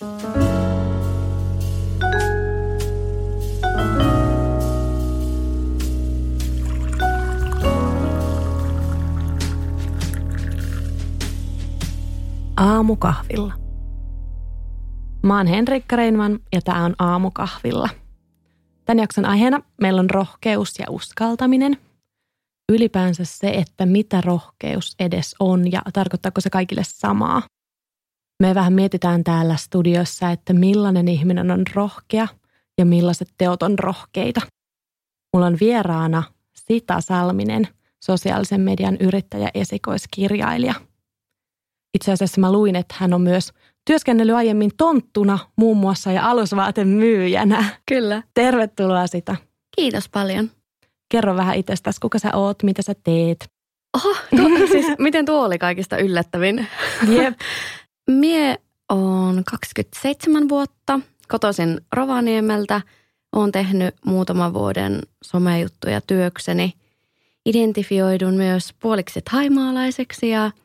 [0.00, 0.28] Aamukahvilla.
[15.22, 17.88] Mä oon Henrikka Reinman ja tää on Aamukahvilla.
[18.84, 21.76] Tän jakson aiheena meillä on rohkeus ja uskaltaminen.
[22.72, 27.42] Ylipäänsä se, että mitä rohkeus edes on ja tarkoittaako se kaikille samaa.
[28.42, 32.28] Me vähän mietitään täällä studiossa, että millainen ihminen on rohkea
[32.78, 34.40] ja millaiset teot on rohkeita.
[35.34, 36.22] Mulla on vieraana
[36.54, 37.68] Sita Salminen,
[38.04, 40.74] sosiaalisen median yrittäjä esikoiskirjailija–
[41.94, 43.52] itse asiassa mä luin, että hän on myös
[43.84, 47.64] työskennellyt aiemmin tonttuna muun muassa ja alusvaatemyyjänä.
[47.88, 48.22] Kyllä.
[48.34, 49.36] Tervetuloa sitä.
[49.76, 50.50] Kiitos paljon.
[51.08, 53.50] Kerro vähän itsestäsi, kuka sä oot, mitä sä teet.
[53.96, 56.66] Oho, tuo, siis miten tuo oli kaikista yllättävin?
[57.08, 57.34] Jep.
[58.08, 58.56] Mie
[58.88, 62.80] on 27 vuotta, kotoisin Rovaniemeltä.
[63.32, 66.72] Olen tehnyt muutaman vuoden somejuttuja työkseni.
[67.46, 70.50] Identifioidun myös puoliksi haimaalaiseksi ja–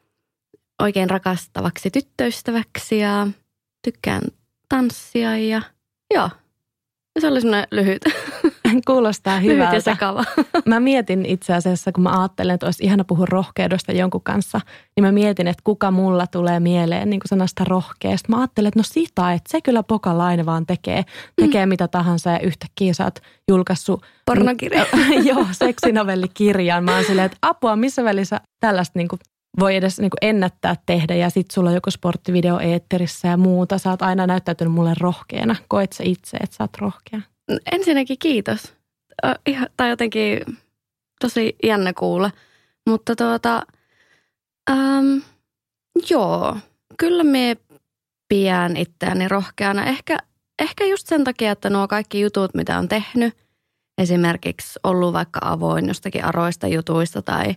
[0.83, 3.27] oikein rakastavaksi tyttöystäväksi ja
[3.81, 4.21] tykkään
[4.69, 5.61] tanssia ja
[6.13, 6.29] joo.
[7.19, 8.01] Se oli semmoinen lyhyt.
[8.87, 9.71] Kuulostaa hyvältä.
[9.71, 10.23] Lyhyt ja sekava.
[10.65, 14.61] Mä mietin itse asiassa, kun mä ajattelen, että olisi ihana puhua rohkeudesta jonkun kanssa,
[14.95, 18.29] niin mä mietin, että kuka mulla tulee mieleen niin kuin sanasta rohkeasta.
[18.29, 21.69] Mä ajattelen, että no sitä, että se kyllä pokalainen vaan tekee, tekee mm.
[21.69, 23.19] mitä tahansa ja yhtäkkiä sä oot
[23.51, 24.05] julkaissut...
[24.25, 24.85] Pornokirja.
[25.29, 26.83] joo, seksinovellikirjan.
[26.83, 29.19] Mä oon silleen, että apua, missä välissä tällaista niin kuin
[29.59, 33.77] voi edes niin ennättää tehdä ja sitten sulla on joku sporttivideo eetterissä ja muuta.
[33.77, 35.55] Sä oot aina näyttäytynyt mulle rohkeana.
[35.67, 37.21] Koet sä itse, että sä oot rohkea?
[37.71, 38.73] Ensinnäkin kiitos.
[39.45, 40.39] Ihan, tai jotenkin
[41.19, 42.31] tosi jännä kuulla.
[42.89, 43.61] Mutta tuota,
[44.71, 45.21] äm,
[46.09, 46.57] joo,
[46.99, 47.57] kyllä me
[48.29, 49.85] pidän itseäni rohkeana.
[49.85, 50.17] Ehkä,
[50.59, 53.33] ehkä just sen takia, että nuo kaikki jutut, mitä on tehnyt,
[53.97, 57.55] esimerkiksi ollut vaikka avoin jostakin aroista jutuista tai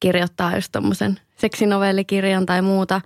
[0.00, 3.00] kirjoittaa just tommosen seksinovellikirjan tai muuta,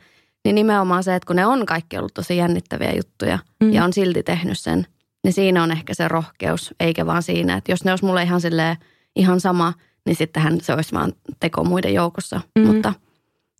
[0.44, 3.72] niin nimenomaan se, että kun ne on kaikki ollut tosi jännittäviä juttuja mm.
[3.72, 4.86] ja on silti tehnyt sen,
[5.24, 8.40] niin siinä on ehkä se rohkeus, eikä vaan siinä, että jos ne olisi mulle ihan
[8.40, 8.76] silleen
[9.16, 9.72] ihan sama,
[10.06, 12.40] niin sittenhän se olisi vaan teko muiden joukossa.
[12.58, 12.66] Mm.
[12.66, 12.94] Mutta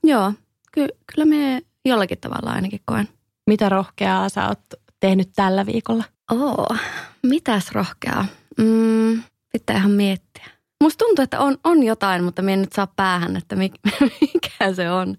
[0.05, 0.33] joo,
[0.73, 3.09] ky- kyllä me jollakin tavalla ainakin koen.
[3.47, 4.61] Mitä rohkeaa sä oot
[5.01, 6.05] tehnyt tällä viikolla?
[6.33, 6.77] Oo,
[7.23, 8.27] mitäs rohkeaa?
[8.59, 9.23] Mm,
[9.53, 10.47] pitää ihan miettiä.
[10.83, 13.57] Musta tuntuu, että on, on jotain, mutta me en nyt saa päähän, että
[14.21, 15.17] mikä se on.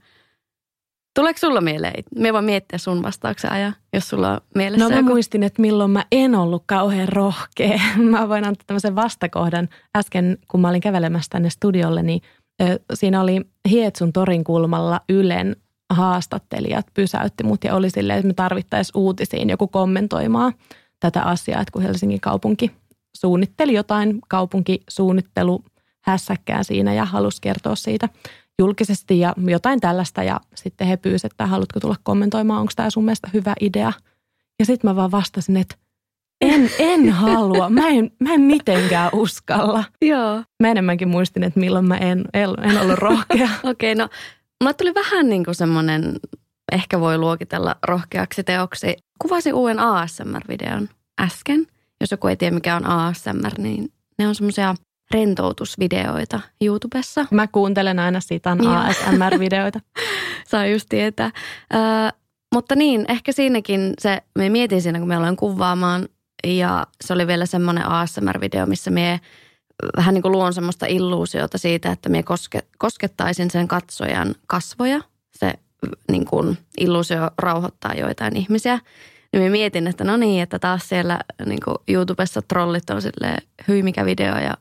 [1.16, 2.04] Tuleeko sulla mieleen?
[2.16, 5.10] Me vaan miettiä sun vastauksen ajan, jos sulla on mielessä No mä joku.
[5.10, 7.80] muistin, että milloin mä en ollut kauhean rohkea.
[8.12, 9.70] Mä voin antaa tämmöisen vastakohdan.
[9.98, 12.22] Äsken, kun mä olin kävelemässä tänne studiolle, niin
[12.62, 15.56] ö, siinä oli Hietsun torin kulmalla Ylen
[15.94, 20.54] haastattelijat pysäytti mut ja oli silleen, että me tarvittaisiin uutisiin joku kommentoimaan
[21.00, 22.72] tätä asiaa, että kun Helsingin kaupunki
[23.18, 25.64] suunnitteli jotain kaupunkisuunnittelu
[26.02, 28.10] hässäkkää siinä ja halusi kertoa siitä
[28.59, 30.23] julkisesti ja jotain tällaista.
[30.23, 33.94] Ja sitten he pyysivät, että haluatko tulla kommentoimaan, onko tämä sun mielestä hyvä idea.
[34.59, 35.75] Ja sitten mä vaan vastasin, että
[36.41, 37.69] en, en halua.
[37.69, 39.84] Mä en, mä en mitenkään uskalla.
[40.01, 40.44] Joo.
[40.63, 43.50] Mä enemmänkin muistin, että milloin mä en, en ollut rohkea.
[43.63, 44.09] Okei, okay, no
[44.63, 46.19] mulle tuli vähän niin kuin semmoinen,
[46.72, 48.97] ehkä voi luokitella rohkeaksi teoksi.
[49.22, 50.89] Kuvasin uuden ASMR-videon
[51.22, 51.68] äsken–
[52.01, 54.75] jos joku ei tiedä mikä on ASMR, niin ne on semmoisia
[55.14, 57.26] rentoutusvideoita YouTubessa.
[57.32, 59.80] Mä kuuntelen aina sitä ASMR-videoita.
[60.52, 61.32] Saa just tietää.
[61.74, 61.78] Ö,
[62.54, 66.08] mutta niin, ehkä siinäkin se, me mietin siinä, kun me aloin kuvaamaan
[66.48, 69.20] ja se oli vielä semmoinen ASMR-video, missä me
[69.98, 75.02] vähän niin kuin luon semmoista illuusiota siitä, että me koske, koskettaisin sen katsojan kasvoja.
[75.32, 75.54] Se
[76.12, 78.80] niin kuin illuusio rauhoittaa joitain ihmisiä.
[79.34, 83.84] Niin mä mietin, että no niin, että taas siellä niin YouTubessa trollit on silleen, hyi
[83.84, 84.54] mikä video ja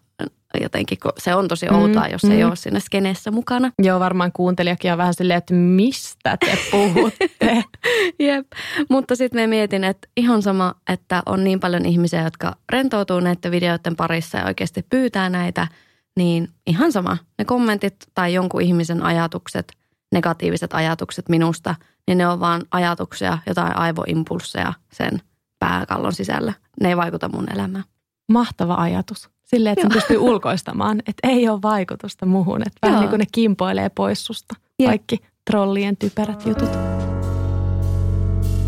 [0.60, 2.30] jotenkin se on tosi outoa, mm, jos mm.
[2.30, 3.72] ei ole siinä skeneessä mukana.
[3.78, 7.64] Joo, varmaan kuuntelijakin on vähän silleen, että mistä te puhutte.
[8.18, 8.46] Jep,
[8.88, 13.50] mutta sitten me mietin, että ihan sama, että on niin paljon ihmisiä, jotka rentoutuu näiden
[13.50, 15.68] videoiden parissa ja oikeasti pyytää näitä,
[16.16, 17.16] niin ihan sama.
[17.38, 19.72] Ne kommentit tai jonkun ihmisen ajatukset,
[20.12, 21.74] negatiiviset ajatukset minusta–
[22.10, 25.22] niin ne on vaan ajatuksia, jotain aivoimpulsseja sen
[25.58, 26.52] pääkallon sisällä.
[26.80, 27.84] Ne ei vaikuta mun elämään.
[28.32, 29.30] Mahtava ajatus.
[29.50, 32.62] Silleen, että se pystyy ulkoistamaan, että ei ole vaikutusta muuhun.
[32.62, 34.54] Että vähän niin kuin ne kimpoilee pois susta.
[34.78, 34.88] Jep.
[34.88, 35.18] Kaikki
[35.50, 36.70] trollien typerät jutut.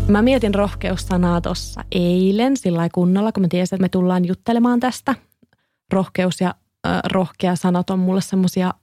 [0.07, 5.15] Mä mietin rohkeussanaa tuossa eilen sillä kunnolla, kun mä tiesin, että me tullaan juttelemaan tästä.
[5.93, 6.55] Rohkeus ja
[6.87, 8.73] äh, rohkea sanat on mulle semmosia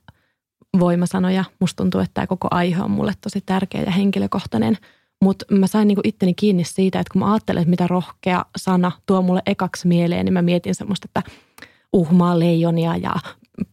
[0.79, 1.43] voimasanoja.
[1.59, 4.77] Musta tuntuu, että tämä koko aihe on mulle tosi tärkeä ja henkilökohtainen.
[5.23, 8.91] Mutta mä sain niinku itteni kiinni siitä, että kun mä ajattelen, että mitä rohkea sana
[9.05, 11.31] tuo mulle ekaksi mieleen, niin mä mietin semmoista, että
[11.93, 13.15] uhmaa leijonia ja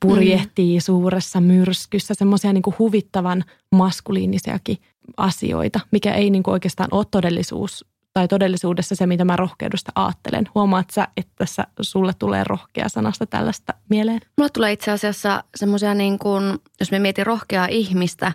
[0.01, 0.81] purjehtii mm.
[0.81, 4.77] suuressa myrskyssä, semmoisia niinku huvittavan maskuliinisiakin
[5.17, 10.49] asioita, mikä ei niinku oikeastaan ole todellisuus tai todellisuudessa se, mitä mä rohkeudesta ajattelen.
[10.55, 14.21] Huomaat sä, että tässä sulle tulee rohkea sanasta tällaista mieleen?
[14.37, 18.33] Mulle tulee itse asiassa semmoisia niin kuin, jos me mietin rohkeaa ihmistä,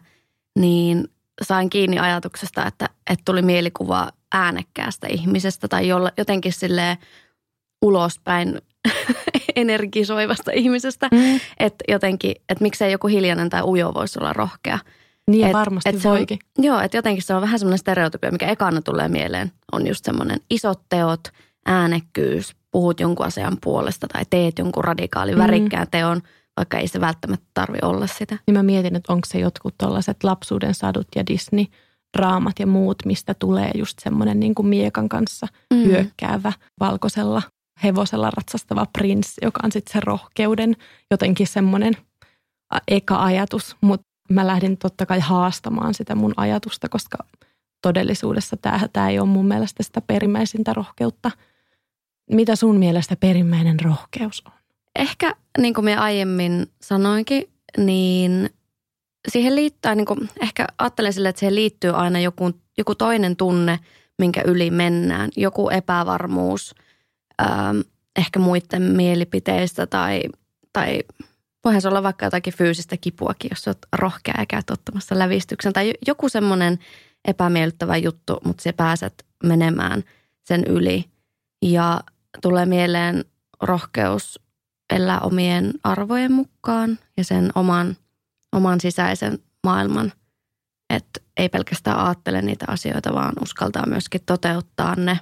[0.60, 1.08] niin
[1.42, 6.98] sain kiinni ajatuksesta, että, että tuli mielikuva äänekkäästä ihmisestä tai jolla, jotenkin sille
[7.84, 8.62] ulospäin
[9.56, 11.10] energisoivasta ihmisestä.
[11.12, 11.40] Mm.
[11.60, 14.80] Että jotenkin, että miksei joku hiljainen tai ujo voisi olla rohkea.
[15.28, 16.40] Niin et, varmasti et voikin.
[16.58, 19.52] On, joo, että jotenkin se on vähän semmoinen stereotypia, mikä ekana tulee mieleen.
[19.72, 21.22] On just semmoinen isot teot,
[21.66, 25.42] äänekkyys, puhut jonkun asian puolesta tai teet jonkun radikaalin, mm.
[25.42, 26.22] värikkään teon,
[26.58, 28.38] vaikka ei se välttämättä tarvi olla sitä.
[28.48, 31.66] Niin mä mietin, että onko se jotkut tällaiset lapsuuden sadut ja Disney
[32.16, 35.84] raamat ja muut, mistä tulee just semmoinen niin kuin miekan kanssa mm.
[35.84, 37.42] hyökkäävä valkoisella
[37.84, 40.76] hevosella ratsastava prinssi, joka on sitten se rohkeuden
[41.12, 41.98] jotenkin semmoinen
[42.88, 47.18] eka ajatus, mutta mä lähdin totta kai haastamaan sitä mun ajatusta, koska
[47.82, 48.58] todellisuudessa
[48.94, 51.32] tämä, ei ole mun mielestä sitä perimmäisintä rohkeutta.
[52.32, 54.52] Mitä sun mielestä perimmäinen rohkeus on?
[54.96, 58.50] Ehkä niin kuin minä aiemmin sanoinkin, niin
[59.28, 63.80] siihen liittyy, niin kuin, ehkä ajattelen sille, että siihen liittyy aina joku, joku toinen tunne,
[64.20, 65.30] minkä yli mennään.
[65.38, 66.76] Joku epävarmuus,
[67.42, 67.80] ähm,
[68.16, 70.22] ehkä muiden mielipiteistä tai,
[70.74, 71.04] tai
[71.64, 75.74] voihan se olla vaikka jotakin fyysistä kipuakin, jos olet rohkea ja käyt ottamassa lävistyksen.
[75.74, 76.80] Tai joku semmoinen
[77.26, 80.04] epämiellyttävä juttu, mutta se pääset menemään
[80.44, 81.06] sen yli.
[81.62, 82.02] Ja
[82.42, 83.26] tulee mieleen
[83.62, 84.40] rohkeus
[84.94, 87.98] elää omien arvojen mukaan ja sen oman,
[88.52, 90.14] oman sisäisen maailman.
[90.90, 95.20] Että ei pelkästään ajattele niitä asioita, vaan uskaltaa myöskin toteuttaa ne.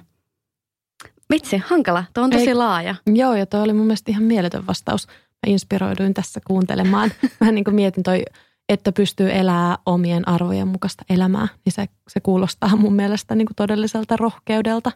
[1.32, 2.04] Vitsi, hankala.
[2.14, 2.94] Tuo on tosi ei, laaja.
[3.06, 5.06] Joo, ja tuo oli mun mielestä ihan mieletön vastaus.
[5.06, 7.12] Mä inspiroiduin tässä kuuntelemaan.
[7.40, 8.22] Mä niin kuin mietin toi,
[8.68, 13.56] että pystyy elämään omien arvojen mukaista elämää, niin se, se kuulostaa mun mielestä niin kuin
[13.56, 14.92] todelliselta rohkeudelta.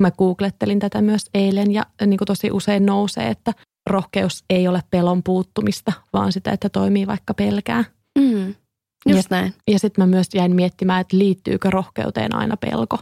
[0.00, 3.52] Mä googlettelin tätä myös eilen ja niin kuin tosi usein nousee, että
[3.86, 7.84] rohkeus ei ole pelon puuttumista, vaan sitä, että toimii vaikka pelkää.
[8.18, 8.54] Mm,
[9.06, 9.54] just ja, näin.
[9.68, 12.98] Ja sitten mä myös jäin miettimään, että liittyykö rohkeuteen aina pelko.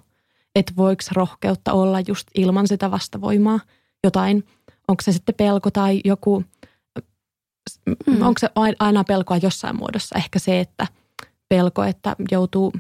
[0.55, 3.61] Että voiko rohkeutta olla just ilman sitä vastavoimaa
[4.05, 4.45] jotain,
[4.89, 6.45] onko se sitten pelko tai joku,
[7.87, 8.23] mm.
[8.23, 8.49] onko se
[8.79, 10.19] aina pelkoa jossain muodossa.
[10.19, 10.87] Ehkä se, että
[11.49, 12.73] pelko, että joutuu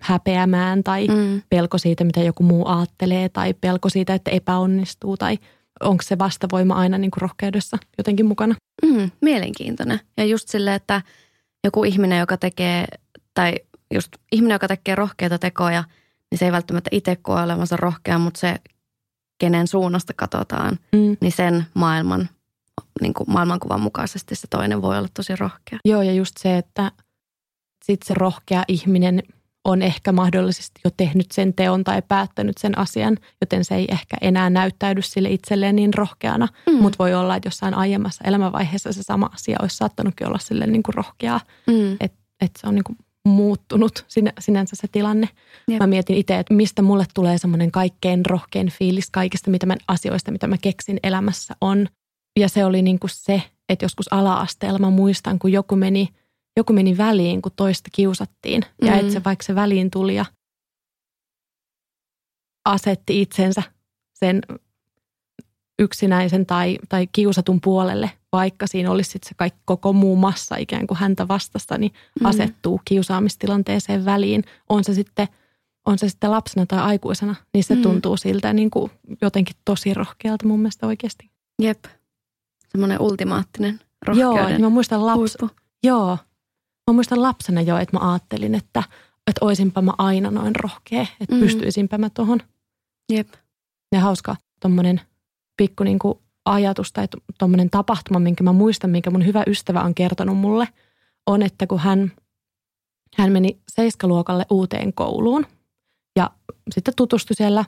[0.00, 1.42] häpeämään tai mm.
[1.48, 5.38] pelko siitä, mitä joku muu ajattelee tai pelko siitä, että epäonnistuu tai–
[5.80, 8.54] onko se vastavoima aina niin kuin rohkeudessa jotenkin mukana?
[8.84, 10.00] Mm, mielenkiintoinen.
[10.16, 11.02] Ja just sille, että
[11.64, 12.84] joku ihminen, joka tekee,
[13.34, 13.54] tai
[13.94, 15.84] just ihminen, joka tekee rohkeita tekoja,
[16.34, 18.56] niin se ei välttämättä itse koe olevansa rohkea, mutta se,
[19.38, 21.16] kenen suunnasta katsotaan, mm.
[21.20, 22.28] niin sen maailman,
[23.00, 25.78] niin kuin maailmankuvan mukaisesti se toinen voi olla tosi rohkea.
[25.84, 26.92] Joo, ja just se, että
[27.84, 29.22] sitten se rohkea ihminen–
[29.64, 34.16] on ehkä mahdollisesti jo tehnyt sen teon tai päättänyt sen asian, joten se ei ehkä
[34.20, 36.48] enää näyttäydy sille itselleen niin rohkeana.
[36.66, 36.82] Mm.
[36.82, 40.82] Mutta voi olla, että jossain aiemmassa elämänvaiheessa se sama asia olisi saattanutkin olla sille niin
[40.82, 41.40] kuin rohkeaa.
[41.66, 41.96] Mm.
[42.00, 45.28] Että et se on niin kuin muuttunut sinä, sinänsä se tilanne.
[45.68, 45.80] Jep.
[45.80, 50.32] Mä mietin itse, että mistä mulle tulee semmoinen kaikkein rohkein fiilis kaikista mitä mä, asioista,
[50.32, 51.88] mitä mä keksin elämässä on.
[52.38, 56.08] Ja se oli niin kuin se, että joskus ala-asteella mä muistan, kun joku meni–
[56.56, 58.62] joku meni väliin, kun toista kiusattiin.
[58.82, 58.98] Ja mm.
[58.98, 60.24] että se vaikka se väliin tuli ja
[62.64, 63.62] asetti itsensä
[64.14, 64.42] sen
[65.78, 70.86] yksinäisen tai, tai kiusatun puolelle, vaikka siinä olisi sit se kaikki, koko muu massa ikään
[70.86, 72.26] kuin häntä vastasta, niin mm.
[72.26, 74.44] asettuu kiusaamistilanteeseen väliin.
[74.68, 75.28] On se sitten,
[75.86, 77.82] on se sitten lapsena tai aikuisena, niin se mm.
[77.82, 78.90] tuntuu siltä niin kuin
[79.22, 81.30] jotenkin tosi rohkealta mun mielestä oikeasti.
[81.62, 81.84] Jep,
[82.68, 85.38] semmoinen ultimaattinen rohkeuden Joo, niin mä muistan lapsi.
[85.82, 86.18] Joo,
[86.90, 88.82] Mä muistan lapsena jo, että mä ajattelin, että,
[89.26, 91.40] että oisinpa mä aina noin rohkea, että mm.
[91.40, 92.40] pystyisimpä mä tuohon.
[93.12, 93.28] Jep.
[93.92, 95.00] Ja hauska tuommoinen
[95.56, 97.08] pikku niin kuin ajatus tai
[97.38, 100.68] tuommoinen tapahtuma, minkä mä muistan, minkä mun hyvä ystävä on kertonut mulle,
[101.26, 102.12] on, että kun hän,
[103.16, 105.46] hän meni seiskaluokalle uuteen kouluun
[106.16, 106.30] ja
[106.74, 107.64] sitten tutustui siellä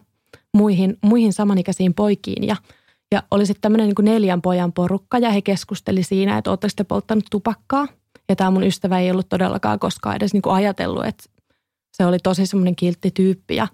[0.54, 2.56] muihin, muihin samanikäisiin poikiin ja,
[3.12, 7.24] ja oli sitten tämmöinen niin neljän pojan porukka ja he keskusteli siinä, että ootteko polttanut
[7.30, 7.86] tupakkaa–
[8.28, 11.24] ja tämä mun ystävä ei ollut todellakaan koskaan edes niin kuin ajatellut, että
[11.92, 13.56] se oli tosi semmoinen kiltti tyyppi.
[13.56, 13.68] Ja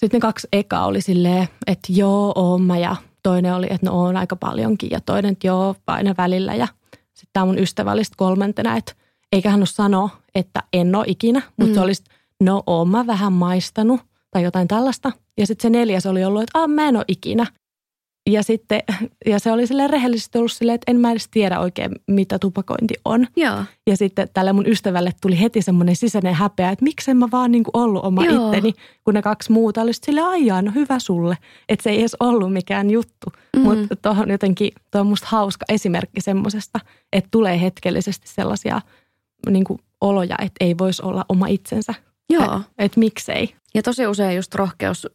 [0.00, 4.02] sitten ne kaksi eka oli silleen, että joo, oon mä ja toinen oli, että no
[4.04, 6.54] on aika paljonkin ja toinen, että joo, aina välillä.
[6.54, 8.92] Ja sitten tämä mun ystävä oli kolmantena, että
[9.32, 11.74] eikä hän ole sanoa, että en ole ikinä, mutta mm.
[11.74, 12.04] se olisi
[12.42, 14.00] no oon mä vähän maistanut
[14.30, 15.12] tai jotain tällaista.
[15.38, 17.46] Ja sitten se neljäs oli ollut, että mä en ole ikinä.
[18.30, 18.82] Ja sitten,
[19.26, 22.94] ja se oli sille rehellisesti ollut silleen, että en mä edes tiedä oikein, mitä tupakointi
[23.04, 23.26] on.
[23.36, 23.64] Joo.
[23.86, 27.64] Ja sitten tälle mun ystävälle tuli heti semmoinen sisäinen häpeä, että miksen mä vaan niin
[27.64, 28.46] kuin ollut oma Joo.
[28.46, 28.72] itteni,
[29.04, 31.38] kun ne kaksi muuta oli sille aijaa, no hyvä sulle.
[31.68, 33.26] Että se ei edes ollut mikään juttu.
[33.56, 33.62] Mm.
[33.62, 36.80] Mutta tuohon jotenkin, tuo on musta hauska esimerkki semmoisesta,
[37.12, 38.80] että tulee hetkellisesti sellaisia
[39.50, 41.94] niin kuin oloja, että ei voisi olla oma itsensä.
[42.30, 42.60] Joo.
[42.78, 43.54] Että miksei.
[43.74, 45.08] Ja tosi usein just rohkeus,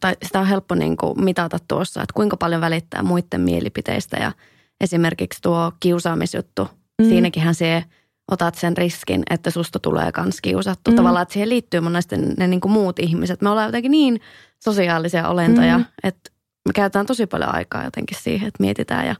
[0.00, 4.16] tai sitä on helppo niin kuin mitata tuossa, että kuinka paljon välittää muiden mielipiteistä.
[4.16, 4.32] Ja
[4.80, 6.68] esimerkiksi tuo kiusaamisjuttu,
[7.02, 7.08] mm.
[7.08, 7.84] siinäkinhän se
[8.30, 10.90] otat sen riskin, että susta tulee kans kiusattu.
[10.90, 10.96] Mm.
[10.96, 13.42] Tavallaan, että siihen liittyy monesti ne, ne niin kuin muut ihmiset.
[13.42, 14.20] Me ollaan jotenkin niin
[14.64, 15.84] sosiaalisia olentoja, mm.
[16.02, 16.30] että
[16.68, 19.16] me käytetään tosi paljon aikaa jotenkin siihen, että mietitään ja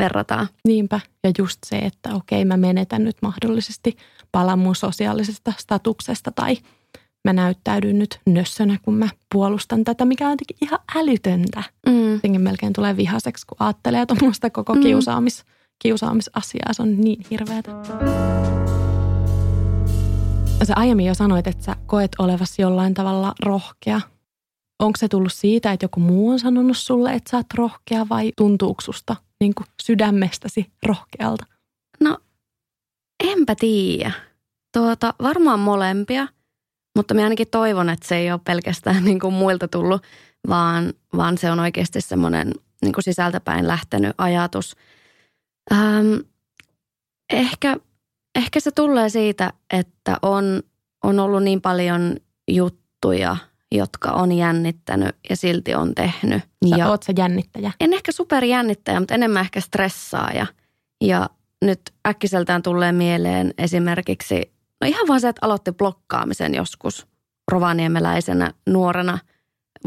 [0.00, 0.48] verrataan.
[0.64, 1.00] Niinpä.
[1.24, 3.96] Ja just se, että okei, mä menetän nyt mahdollisesti
[4.32, 6.56] palan mun sosiaalisesta statuksesta tai
[7.26, 11.62] mä näyttäydyn nyt nössönä, kun mä puolustan tätä, mikä on jotenkin ihan älytöntä.
[11.86, 12.12] Mm.
[12.12, 14.80] Jotenkin melkein tulee vihaseksi, kun ajattelee tuommoista koko mm.
[14.80, 15.44] kiusaamis,
[15.82, 16.72] kiusaamisasiaa.
[16.72, 17.72] Se on niin hirveätä.
[20.64, 24.00] Sä aiemmin jo sanoit, että sä koet olevasi jollain tavalla rohkea.
[24.78, 28.32] Onko se tullut siitä, että joku muu on sanonut sulle, että sä oot rohkea vai
[28.36, 31.46] tuntuuko susta niin kuin sydämestäsi rohkealta?
[32.00, 32.18] No,
[33.24, 34.12] enpä tiedä.
[34.72, 36.28] Tuota, varmaan molempia,
[36.96, 40.02] mutta mä ainakin toivon, että se ei ole pelkästään niin kuin muilta tullut,
[40.48, 44.76] vaan, vaan se on oikeasti semmoinen niin kuin sisältäpäin lähtenyt ajatus.
[45.72, 46.14] Ähm,
[47.32, 47.76] ehkä,
[48.34, 50.62] ehkä se tulee siitä, että on,
[51.04, 52.16] on ollut niin paljon
[52.50, 53.36] juttuja,
[53.72, 56.42] jotka on jännittänyt ja silti on tehnyt.
[56.70, 57.72] Sä ja oot jännittäjä.
[57.80, 60.46] en ehkä superjännittäjä, mutta enemmän ehkä stressaaja.
[61.00, 61.30] Ja
[61.64, 67.06] nyt äkkiseltään tulee mieleen esimerkiksi, no ihan vaan se, että aloitti blokkaamisen joskus
[67.52, 69.18] rovaniemeläisenä nuorena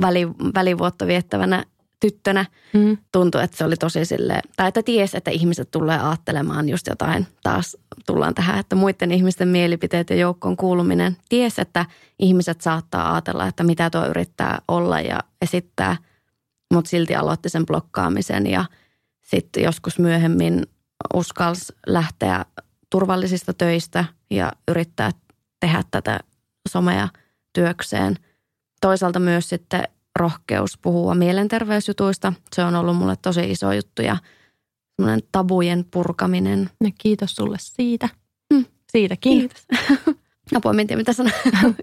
[0.01, 1.65] väli, välivuotta viettävänä
[1.99, 2.45] tyttönä.
[2.73, 2.97] Mm.
[3.11, 7.27] Tuntui, että se oli tosi sille tai että ties, että ihmiset tulee ajattelemaan just jotain.
[7.43, 11.17] Taas tullaan tähän, että muiden ihmisten mielipiteet ja joukkoon kuuluminen.
[11.29, 11.85] Ties, että
[12.19, 15.97] ihmiset saattaa ajatella, että mitä tuo yrittää olla ja esittää,
[16.73, 18.65] mutta silti aloitti sen blokkaamisen ja
[19.21, 20.65] sitten joskus myöhemmin
[21.13, 22.45] uskalsi lähteä
[22.89, 25.11] turvallisista töistä ja yrittää
[25.59, 26.19] tehdä tätä
[26.69, 27.07] somea
[27.53, 28.15] työkseen.
[28.81, 29.83] Toisaalta myös sitten
[30.19, 32.33] rohkeus puhua mielenterveysjutuista.
[32.55, 34.17] Se on ollut mulle tosi iso juttu ja
[34.95, 36.69] semmoinen tabujen purkaminen.
[36.83, 38.09] Ja kiitos sulle siitä.
[38.53, 38.65] Mm.
[38.91, 39.39] Siitäkin.
[39.39, 39.67] Kiitos.
[40.55, 41.33] Apua, en tiedä mitä sanoa.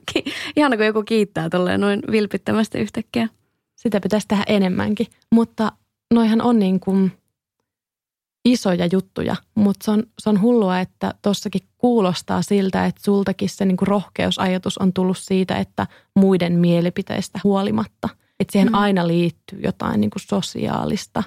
[0.56, 3.28] Ihana, kun joku kiittää tolleen noin vilpittömästi yhtäkkiä.
[3.76, 5.06] Sitä pitäisi tehdä enemmänkin.
[5.32, 5.72] Mutta
[6.14, 7.12] noihan on niin kuin
[8.46, 13.64] isoja juttuja, mutta se on, se on hullua, että tossakin kuulostaa siltä, että sultakin se
[13.64, 15.86] niin kuin rohkeusajatus on tullut siitä, että
[16.16, 18.08] muiden mielipiteistä huolimatta.
[18.40, 18.74] Että siihen Mm.
[18.74, 21.22] aina liittyy jotain niin kuin sosiaalista,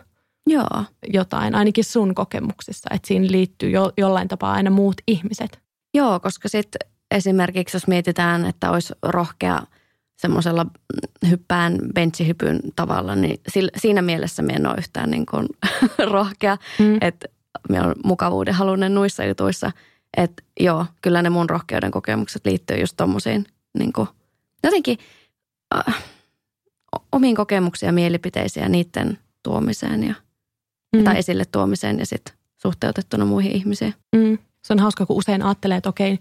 [0.47, 0.83] Joo.
[1.13, 5.59] jotain, ainakin sun kokemuksissa, että siinä liittyy jo, jollain tapaa aina muut ihmiset.
[5.93, 9.61] Joo, koska sitten esimerkiksi jos mietitään, että olisi rohkea
[10.19, 10.65] semmoisella
[11.29, 13.41] hyppään benchihypyn tavalla, niin
[13.77, 15.47] siinä mielessä me en ole yhtään niin kuin
[16.11, 16.97] rohkea, Mm.
[17.01, 17.27] että
[17.69, 19.71] me on mukavuuden halunen nuissa jutuissa.
[20.17, 23.45] Että joo, kyllä ne mun rohkeuden kokemukset liittyy just tommosiin
[23.77, 24.07] niin kuin,
[24.63, 24.97] jotenkin
[25.87, 26.03] äh,
[27.11, 30.13] omiin kokemuksiin ja mielipiteisiin ja niiden tuomiseen ja,
[30.95, 31.03] Mm.
[31.03, 33.93] tai esille tuomiseen ja sitten suhteutettuna muihin ihmisiin.
[34.15, 34.37] Mm.
[34.63, 36.19] Se on hauska, kun usein ajattelee, että okei,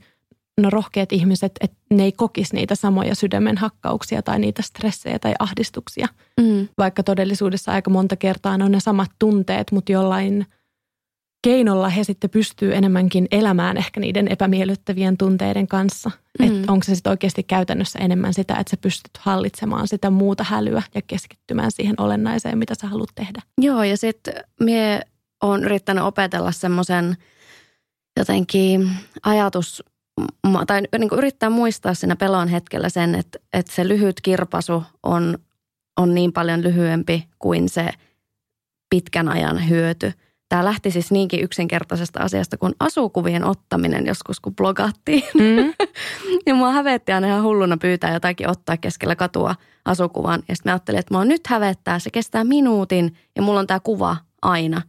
[0.58, 5.34] no rohkeat ihmiset, että ne ei kokisi niitä samoja sydämen hakkauksia tai niitä stressejä tai
[5.38, 6.08] ahdistuksia.
[6.40, 6.68] Mm.
[6.78, 10.46] Vaikka todellisuudessa aika monta kertaa ne on ne samat tunteet, mutta jollain
[11.42, 16.10] keinolla he sitten pystyy enemmänkin elämään ehkä niiden epämiellyttävien tunteiden kanssa.
[16.38, 16.46] Mm.
[16.46, 20.82] Että onko se sitten oikeasti käytännössä enemmän sitä, että sä pystyt hallitsemaan sitä muuta hälyä
[20.94, 23.42] ja keskittymään siihen olennaiseen, mitä sä haluat tehdä.
[23.58, 25.00] Joo, ja sitten mie
[25.42, 27.16] oon yrittänyt opetella semmoisen
[28.18, 28.90] jotenkin
[29.22, 29.82] ajatus,
[30.66, 35.38] tai niin kuin yrittää muistaa siinä pelon hetkellä sen, että, että se lyhyt kirpasu on,
[35.96, 37.90] on niin paljon lyhyempi kuin se
[38.90, 40.12] pitkän ajan hyöty.
[40.48, 45.22] Tämä lähti siis niinkin yksinkertaisesta asiasta kuin asukuvien ottaminen joskus, kun blogattiin.
[45.34, 45.74] Mm.
[46.46, 50.42] Ja mua hävetti aina ihan hulluna pyytää jotakin ottaa keskellä katua asukuvan.
[50.48, 53.80] Ja sitten mä ajattelin, että mua nyt hävettää, se kestää minuutin ja mulla on tämä
[53.80, 54.82] kuva aina.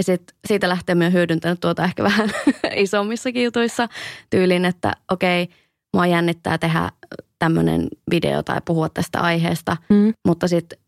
[0.00, 2.30] Ja sit siitä lähtee myös hyödyntänyt tuota ehkä vähän
[2.76, 3.88] isommissakin jutuissa
[4.30, 5.48] tyylin, että okei,
[5.94, 6.90] mua jännittää tehdä
[7.38, 9.76] tämmöinen video tai puhua tästä aiheesta.
[9.88, 10.12] Mm.
[10.26, 10.78] Mutta sitten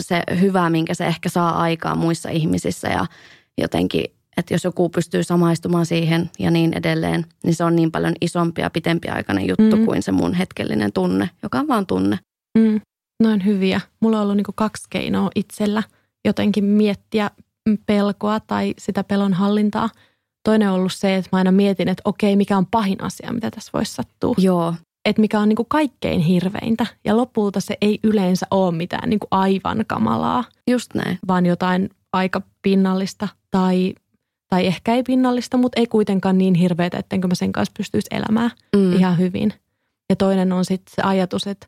[0.00, 3.06] se hyvä, minkä se ehkä saa aikaa muissa ihmisissä ja
[3.58, 4.04] jotenkin
[4.36, 8.60] että jos joku pystyy samaistumaan siihen ja niin edelleen, niin se on niin paljon isompi
[8.60, 9.84] ja pitempiaikainen juttu mm.
[9.84, 12.18] kuin se mun hetkellinen tunne, joka on vaan tunne.
[12.58, 12.80] Mm.
[13.22, 13.80] Noin hyviä.
[14.00, 15.82] Mulla on ollut niin kaksi keinoa itsellä
[16.24, 17.30] jotenkin miettiä
[17.86, 19.90] pelkoa tai sitä pelon hallintaa.
[20.44, 23.50] Toinen on ollut se, että mä aina mietin, että okei, mikä on pahin asia, mitä
[23.50, 24.34] tässä voisi sattua.
[24.38, 24.74] Joo.
[25.04, 26.86] Että mikä on niin kuin kaikkein hirveintä.
[27.04, 30.44] Ja lopulta se ei yleensä ole mitään niin kuin aivan kamalaa.
[30.70, 31.18] Just näin.
[31.28, 33.94] Vaan jotain aika pinnallista tai,
[34.50, 38.50] tai ehkä ei pinnallista, mutta ei kuitenkaan niin hirveätä, ettenkö mä sen kanssa pystyisi elämään
[38.76, 38.92] mm.
[38.92, 39.52] ihan hyvin.
[40.10, 41.66] Ja toinen on sitten se ajatus, että,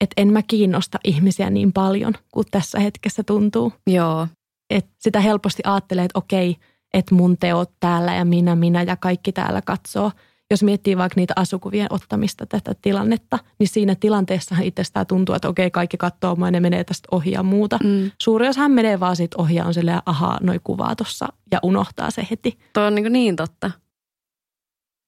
[0.00, 3.72] että en mä kiinnosta ihmisiä niin paljon kuin tässä hetkessä tuntuu.
[3.86, 4.26] Joo.
[4.70, 6.56] Et sitä helposti ajattelee, että okei,
[6.94, 10.12] että mun teot täällä ja minä, minä ja kaikki täällä katsoo.
[10.50, 15.70] Jos miettii vaikka niitä asukuvien ottamista tätä tilannetta, niin siinä tilanteessahan itsestään tuntuu, että okei,
[15.70, 17.78] kaikki katsoo mua ja ne menee tästä ohi ja muuta.
[17.84, 18.10] Mm.
[18.22, 22.10] Suuri osahan menee vaan siitä ohi ja on silleen, ahaa, noi kuvaa tuossa ja unohtaa
[22.10, 22.58] se heti.
[22.72, 23.70] Tuo on niin, niin totta.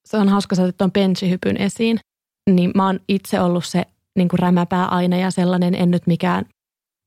[0.08, 1.98] Se on hauska, että tuon benchihypyn esiin.
[2.50, 3.86] Niin mä oon itse ollut se
[4.16, 6.44] niin kuin rämäpää aina ja sellainen, en nyt mikään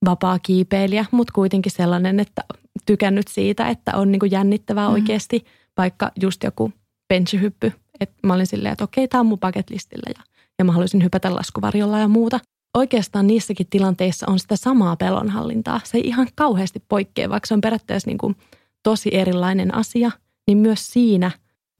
[0.05, 2.43] vapaa kiipeilijä, mutta kuitenkin sellainen, että
[2.85, 4.93] tykännyt siitä, että on niin kuin jännittävää mm.
[4.93, 5.45] oikeasti,
[5.77, 6.71] vaikka just joku
[7.13, 7.73] benchihyppy.
[7.99, 10.23] Että mä olin silleen, että okei, tämä on mun bucket listillä ja,
[10.59, 12.39] ja mä haluaisin hypätä laskuvarjolla ja muuta.
[12.73, 15.81] Oikeastaan niissäkin tilanteissa on sitä samaa pelonhallintaa.
[15.83, 18.35] Se ei ihan kauheasti poikkea, vaikka se on periaatteessa niin kuin
[18.83, 20.11] tosi erilainen asia,
[20.47, 21.31] niin myös siinä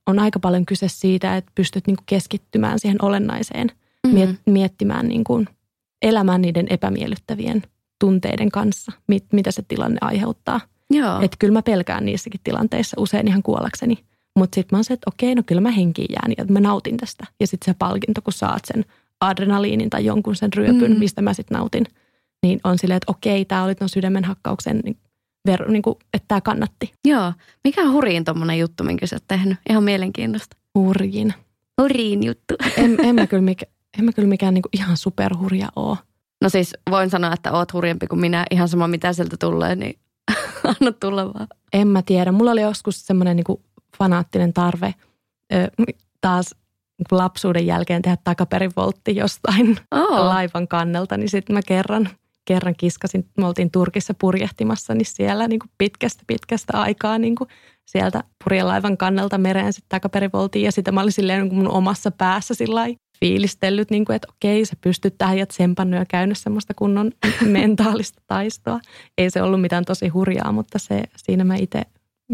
[0.08, 3.72] on aika paljon kyse siitä, että pystyt niin kuin keskittymään siihen olennaiseen,
[4.08, 4.38] mm-hmm.
[4.46, 5.48] miettimään niin kuin
[6.02, 7.64] elämään niiden epämiellyttävien
[8.02, 10.62] tunteiden kanssa, mit, mitä se tilanne aiheuttaa.
[10.90, 11.22] Joo.
[11.22, 13.98] Että kyllä mä pelkään niissäkin tilanteissa usein ihan kuollakseni.
[14.36, 16.98] Mutta sitten mä oon se, että okei, no kyllä mä henkiin jään ja mä nautin
[16.98, 17.26] tästä.
[17.40, 18.86] Ja sitten se palkinto, kun saat sen
[19.22, 21.00] adrenaliinin tai jonkun sen ryöpyn, mm.
[21.00, 21.86] mistä mä sitten nautin,
[22.44, 24.98] niin on silleen, että okei, tämä oli ton sydämenhakkauksen niin,
[25.48, 26.94] ver, niin kuin, että tämä kannatti.
[27.06, 27.34] Joo.
[27.64, 29.58] Mikä on hurjin tommonen juttu, minkä sä oot tehnyt?
[29.70, 30.58] Ihan mielenkiintoista.
[30.76, 31.34] Hurjin.
[31.82, 32.56] Hurjin juttu.
[32.78, 33.66] En, en mä kyllä, mikä,
[34.00, 35.98] en mä kyllä mikään niin kuin ihan superhurja oo.
[36.42, 38.46] No siis voin sanoa, että oot hurjempi kuin minä.
[38.52, 40.00] Ihan sama mitä sieltä tulee, niin
[40.80, 41.48] anna tulla vaan.
[41.74, 42.32] En mä tiedä.
[42.32, 43.60] Mulla oli joskus semmoinen niin
[43.98, 44.94] fanaattinen tarve
[45.54, 45.72] ö,
[46.22, 46.56] taas
[46.98, 50.26] niin lapsuuden jälkeen tehdä takaperivoltti jostain oh.
[50.34, 51.18] laivan kannelta.
[51.18, 52.10] Niin sitten mä kerran,
[52.46, 57.48] kerran kiskasin, me oltiin Turkissa purjehtimassa, niin siellä niin kuin pitkästä pitkästä aikaa niin kuin
[57.86, 60.66] sieltä purjelaivan kannelta mereen sitten takaperivoltiin.
[60.66, 62.88] Ja sitä mä olin silleen niin mun omassa päässä sillä
[63.22, 67.12] fiilistellyt, niin kuin, että okei, se pystyt tähän ja tsempannut ja käynyt semmoista kunnon
[67.46, 68.80] mentaalista taistoa.
[69.18, 71.82] Ei se ollut mitään tosi hurjaa, mutta se, siinä mä itse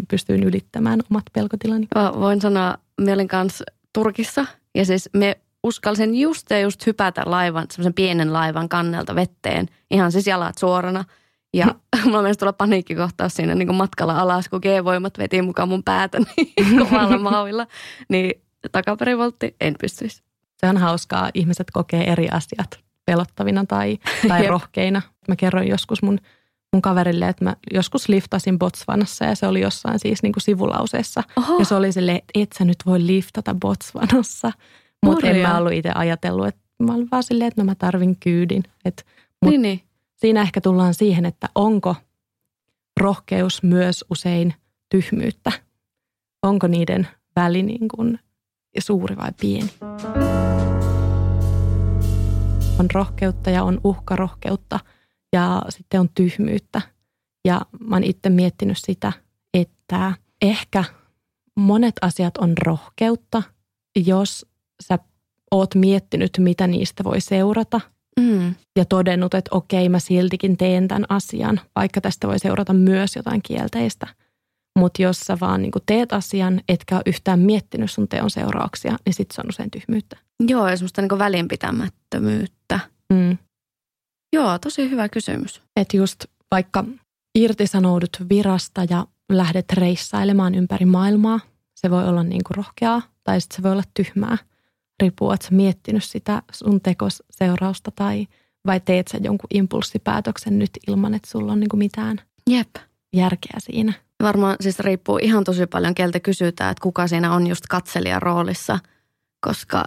[0.07, 1.87] pystyin ylittämään omat pelkotilani.
[2.19, 4.45] Voin sanoa, mä olin kanssa Turkissa
[4.75, 10.11] ja siis me uskalsin just ja just hypätä laivan, semmoisen pienen laivan kannelta vetteen, ihan
[10.11, 11.05] siis jalat suorana.
[11.53, 15.83] Ja mulla meni tulla paniikkikohtaus siinä niin kuin matkalla alas, kun G-voimat veti mukaan mun
[15.83, 17.67] päätä niin kovalla mauilla.
[18.09, 20.26] Niin takaperivoltti en pystyisi
[20.57, 21.29] se on hauskaa.
[21.33, 25.01] Ihmiset kokee eri asiat pelottavina tai, tai rohkeina.
[25.27, 26.19] Mä kerroin joskus mun,
[26.73, 31.23] mun kaverille, että mä joskus liftasin Botswanassa ja se oli jossain siis niin kuin sivulauseessa.
[31.35, 31.59] Oho.
[31.59, 34.51] Ja se oli silleen, että et sä nyt voi liftata Botswanassa.
[35.05, 38.17] Mutta en mä ollut itse ajatellut, että mä olin vaan silleen, että no mä tarvin
[38.19, 38.63] kyydin.
[38.85, 39.05] Et,
[39.41, 39.81] mut niin, niin.
[40.15, 41.95] Siinä ehkä tullaan siihen, että onko
[42.99, 44.53] rohkeus myös usein
[44.89, 45.51] tyhmyyttä.
[46.43, 48.19] Onko niiden väli niin kuin
[48.81, 49.73] suuri vai pieni.
[52.79, 54.79] On rohkeutta ja on uhkarohkeutta
[55.33, 56.81] ja sitten on tyhmyyttä.
[57.45, 59.13] Ja mä oon itse miettinyt sitä,
[59.53, 60.83] että ehkä
[61.55, 63.43] monet asiat on rohkeutta,
[64.05, 64.45] jos
[64.83, 64.99] sä
[65.51, 67.81] oot miettinyt, mitä niistä voi seurata
[68.19, 68.55] mm.
[68.75, 73.41] ja todennut, että okei, mä siltikin teen tämän asian, vaikka tästä voi seurata myös jotain
[73.41, 74.07] kielteistä–
[74.77, 79.13] mutta jos sä vaan niin teet asian, etkä ole yhtään miettinyt sun teon seurauksia, niin
[79.13, 80.17] sit se on usein tyhmyyttä.
[80.47, 82.79] Joo, ja semmoista niin välinpitämättömyyttä.
[83.13, 83.37] Mm.
[84.33, 85.61] Joo, tosi hyvä kysymys.
[85.75, 86.83] Että just vaikka
[87.35, 91.39] irtisanoudut virasta ja lähdet reissailemaan ympäri maailmaa,
[91.75, 94.37] se voi olla niin kuin rohkeaa tai sitten se voi olla tyhmää.
[95.01, 98.27] Riippuu, että sä miettinyt sitä sun tekoseurausta tai
[98.65, 102.75] vai teet sä jonkun impulssipäätöksen nyt ilman, että sulla on niin kuin mitään Jep.
[103.13, 103.93] järkeä siinä.
[104.23, 108.79] Varmaan siis riippuu ihan tosi paljon, keltä kysytään, että kuka siinä on just katselijan roolissa,
[109.41, 109.83] koska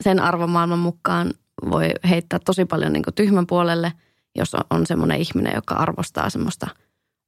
[0.00, 1.30] sen arvomaailman mukaan
[1.70, 3.92] voi heittää tosi paljon niin tyhmän puolelle,
[4.36, 6.66] jos on, on semmoinen ihminen, joka arvostaa semmoista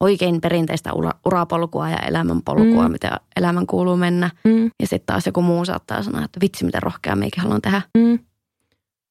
[0.01, 2.93] oikein perinteistä ura, urapolkua ja elämänpolkua, mm.
[2.93, 4.31] mitä elämän kuuluu mennä.
[4.45, 4.65] Mm.
[4.65, 7.83] Ja sitten taas joku muu saattaa sanoa, että vitsi, miten rohkea meikin haluan tehdä.
[7.99, 8.19] Mm.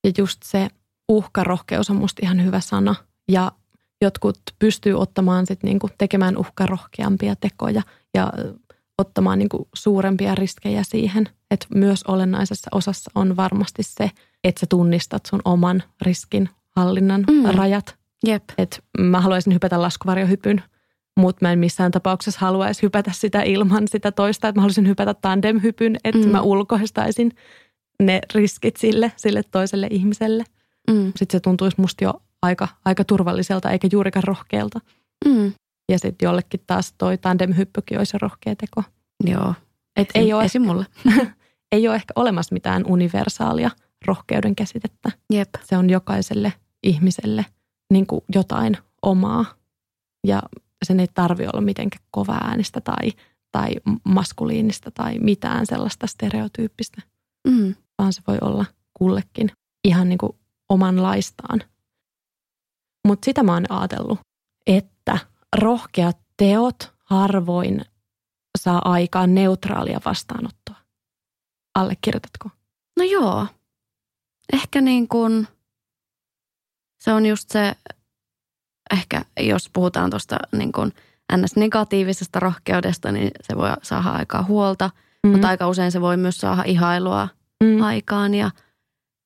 [0.04, 0.68] Ja just se
[1.10, 2.96] uhkarohkeus on musta ihan hyvä sana.
[3.32, 3.52] Ja
[4.02, 7.82] jotkut pystyy ottamaan sit niinku tekemään uhkarohkeampia tekoja
[8.14, 8.34] ja
[8.98, 11.30] ottamaan niin kuin suurempia riskejä siihen.
[11.52, 14.12] Että myös olennaisessa osassa on varmasti se,
[14.44, 17.46] että sä tunnistat sun oman riskin hallinnan mm.
[17.46, 17.96] rajat.
[18.26, 18.44] Jep.
[18.58, 20.64] Et mä haluaisin hypätä laskuvarjohypyn,
[21.18, 24.48] mutta mä en missään tapauksessa haluaisi hypätä sitä ilman sitä toista.
[24.48, 26.32] Että mä haluaisin hypätä tandemhypyn, että mm.
[26.32, 27.32] mä ulkoistaisin
[28.04, 30.44] ne riskit sille, sille toiselle ihmiselle.
[30.90, 31.06] Mm.
[31.06, 34.80] Sitten se tuntuisi musta jo aika, aika turvalliselta eikä juurikaan rohkealta.
[35.26, 35.54] Mm.
[35.92, 38.84] Ja sitten jollekin taas toi tandemhyppykin olisi rohkea teko.
[39.24, 39.54] Joo.
[39.96, 40.86] Et ei, ole, Esim mulle.
[41.72, 43.72] ei ole ehkä olemassa mitään universaalia
[44.06, 45.12] rohkeuden käsitettä.
[45.34, 45.50] Jep.
[45.64, 47.46] Se on jokaiselle ihmiselle
[47.94, 49.46] niin kuin jotain omaa.
[50.28, 50.42] Ja
[50.86, 53.12] sen ei tarvi olla mitenkään kova äänistä tai,
[53.52, 53.70] tai
[54.04, 57.02] maskuliinista tai mitään sellaista stereotyyppistä.
[57.48, 57.76] Mm.
[57.98, 59.52] Vaan se voi olla kullekin
[59.84, 60.32] ihan niin kuin
[60.70, 61.62] omanlaistaan.
[63.08, 64.20] Mutta sitä mä oon ajatellut,
[64.68, 65.18] että
[65.56, 67.82] rohkeat teot harvoin
[68.58, 70.76] saa aikaan neutraalia vastaanottoa.
[71.76, 72.50] Allekirjoitatko?
[72.98, 73.48] No joo.
[74.54, 75.48] Ehkä niin kuin,
[77.04, 77.76] se on just se,
[78.92, 80.94] ehkä jos puhutaan tuosta niin kuin
[81.38, 85.32] ns-negatiivisesta rohkeudesta, niin se voi saada aikaa huolta, mm-hmm.
[85.32, 87.28] mutta aika usein se voi myös saada ihailua
[87.64, 87.82] mm-hmm.
[87.82, 88.52] aikaan ja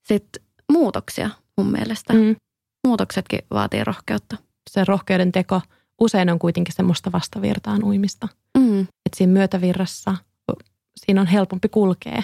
[0.07, 2.13] sitten muutoksia mun mielestä.
[2.13, 2.36] Mm-hmm.
[2.88, 4.38] Muutoksetkin vaatii rohkeutta.
[4.69, 5.62] Se rohkeuden teko
[6.02, 8.28] usein on kuitenkin semmoista vastavirtaan uimista.
[8.58, 8.82] Mm.
[8.82, 10.15] Että siinä myötävirrassa
[10.98, 12.24] siinä on helpompi kulkea,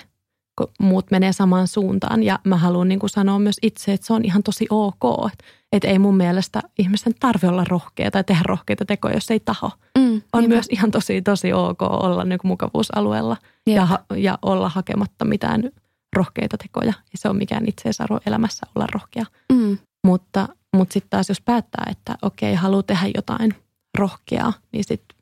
[0.57, 2.23] kun muut menee samaan suuntaan.
[2.23, 5.31] Ja mä haluan niin kuin sanoa myös itse, että se on ihan tosi ok.
[5.71, 9.71] Että ei mun mielestä ihmisten tarvi olla rohkea tai tehdä rohkeita tekoja, jos ei taho.
[9.97, 15.25] Mm, on myös ihan tosi, tosi ok olla niin kuin mukavuusalueella ja, ja olla hakematta
[15.25, 15.71] mitään
[16.15, 16.93] rohkeita tekoja.
[17.11, 19.25] Ja se on mikään itseisarvo elämässä olla rohkea.
[19.53, 19.77] Mm.
[20.03, 23.55] Mutta, mutta sitten taas jos päättää, että okei, haluaa tehdä jotain
[23.97, 25.17] rohkeaa, niin sitten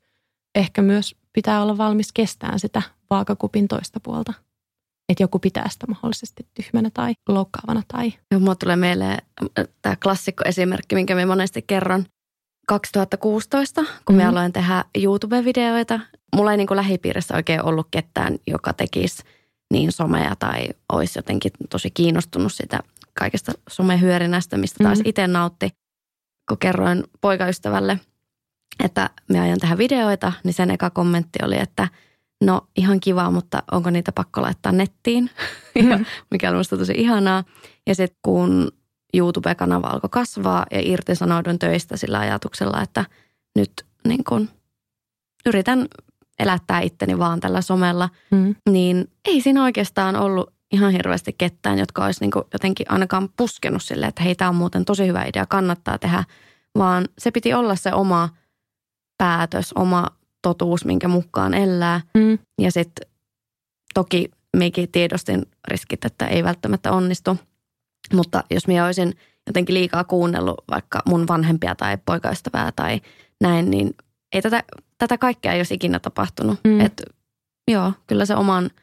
[0.55, 4.33] ehkä myös pitää olla valmis kestään sitä vaakakupin toista puolta.
[5.09, 7.83] Että joku pitää sitä mahdollisesti tyhmänä tai loukkaavana.
[7.87, 8.13] Tai...
[8.31, 9.17] Joo, mulla tulee mieleen
[9.81, 12.05] tämä klassikko esimerkki, minkä me monesti kerron.
[12.67, 14.17] 2016, kun mm.
[14.17, 15.99] me aloin tehdä YouTube-videoita.
[16.35, 19.23] Mulla ei niin kuin lähipiirissä oikein ollut ketään, joka tekisi
[19.71, 22.79] niin somea tai olisi jotenkin tosi kiinnostunut sitä
[23.17, 25.03] kaikesta somehyörinästä, mistä taas mm.
[25.05, 25.69] itse nautti.
[26.49, 27.99] Kun kerroin poikaystävälle,
[28.83, 31.87] että me aion tehdä videoita, niin sen eka kommentti oli, että
[32.43, 35.29] no ihan kiva, mutta onko niitä pakko laittaa nettiin,
[35.83, 36.05] mm.
[36.31, 37.43] mikä oli minusta tosi ihanaa.
[37.87, 38.71] Ja sitten kun
[39.13, 43.05] YouTube-kanava alkoi kasvaa ja irtisanoudun töistä sillä ajatuksella, että
[43.55, 43.71] nyt
[44.07, 44.49] niin kun
[45.45, 45.87] yritän
[46.39, 48.55] elättää itteni vaan tällä somella, mm.
[48.69, 54.09] niin ei siinä oikeastaan ollut ihan hirveästi ketään, jotka olisi niin jotenkin ainakaan puskenut silleen,
[54.09, 56.23] että hei, tämä on muuten tosi hyvä idea, kannattaa tehdä,
[56.77, 58.29] vaan se piti olla se oma
[59.17, 60.07] päätös, oma
[60.41, 62.01] totuus, minkä mukaan elää.
[62.17, 62.39] Mm.
[62.61, 63.07] Ja sitten
[63.93, 67.37] toki mekin tiedostin riskit, että ei välttämättä onnistu,
[68.13, 69.13] mutta jos minä olisin
[69.47, 73.01] jotenkin liikaa kuunnellut vaikka mun vanhempia tai poikaystävää tai
[73.41, 73.95] näin, niin
[74.33, 74.63] ei tätä,
[74.97, 76.59] tätä kaikkea ei olisi ikinä tapahtunut.
[76.63, 76.79] Mm.
[76.79, 77.01] Et,
[77.71, 78.69] joo, kyllä se oman–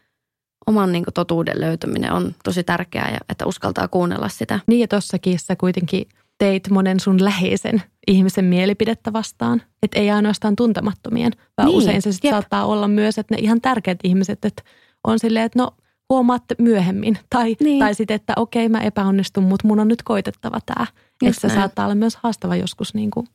[0.66, 4.60] oman niin kuin, totuuden löytäminen on tosi tärkeää ja että uskaltaa kuunnella sitä.
[4.66, 9.62] Niin ja tossakin sä kuitenkin teit monen sun läheisen ihmisen mielipidettä vastaan.
[9.82, 13.60] Että ei ainoastaan tuntemattomien, vaan niin, usein se sit saattaa olla myös, että ne ihan
[13.60, 14.62] tärkeät ihmiset, että
[15.04, 15.70] on silleen, että no
[16.08, 17.18] huomaatte myöhemmin.
[17.30, 17.78] Tai, niin.
[17.78, 20.86] tai sitten, että okei mä epäonnistun, mutta mun on nyt koitettava tämä.
[21.22, 23.26] Että se saattaa olla myös haastava joskus niin kuin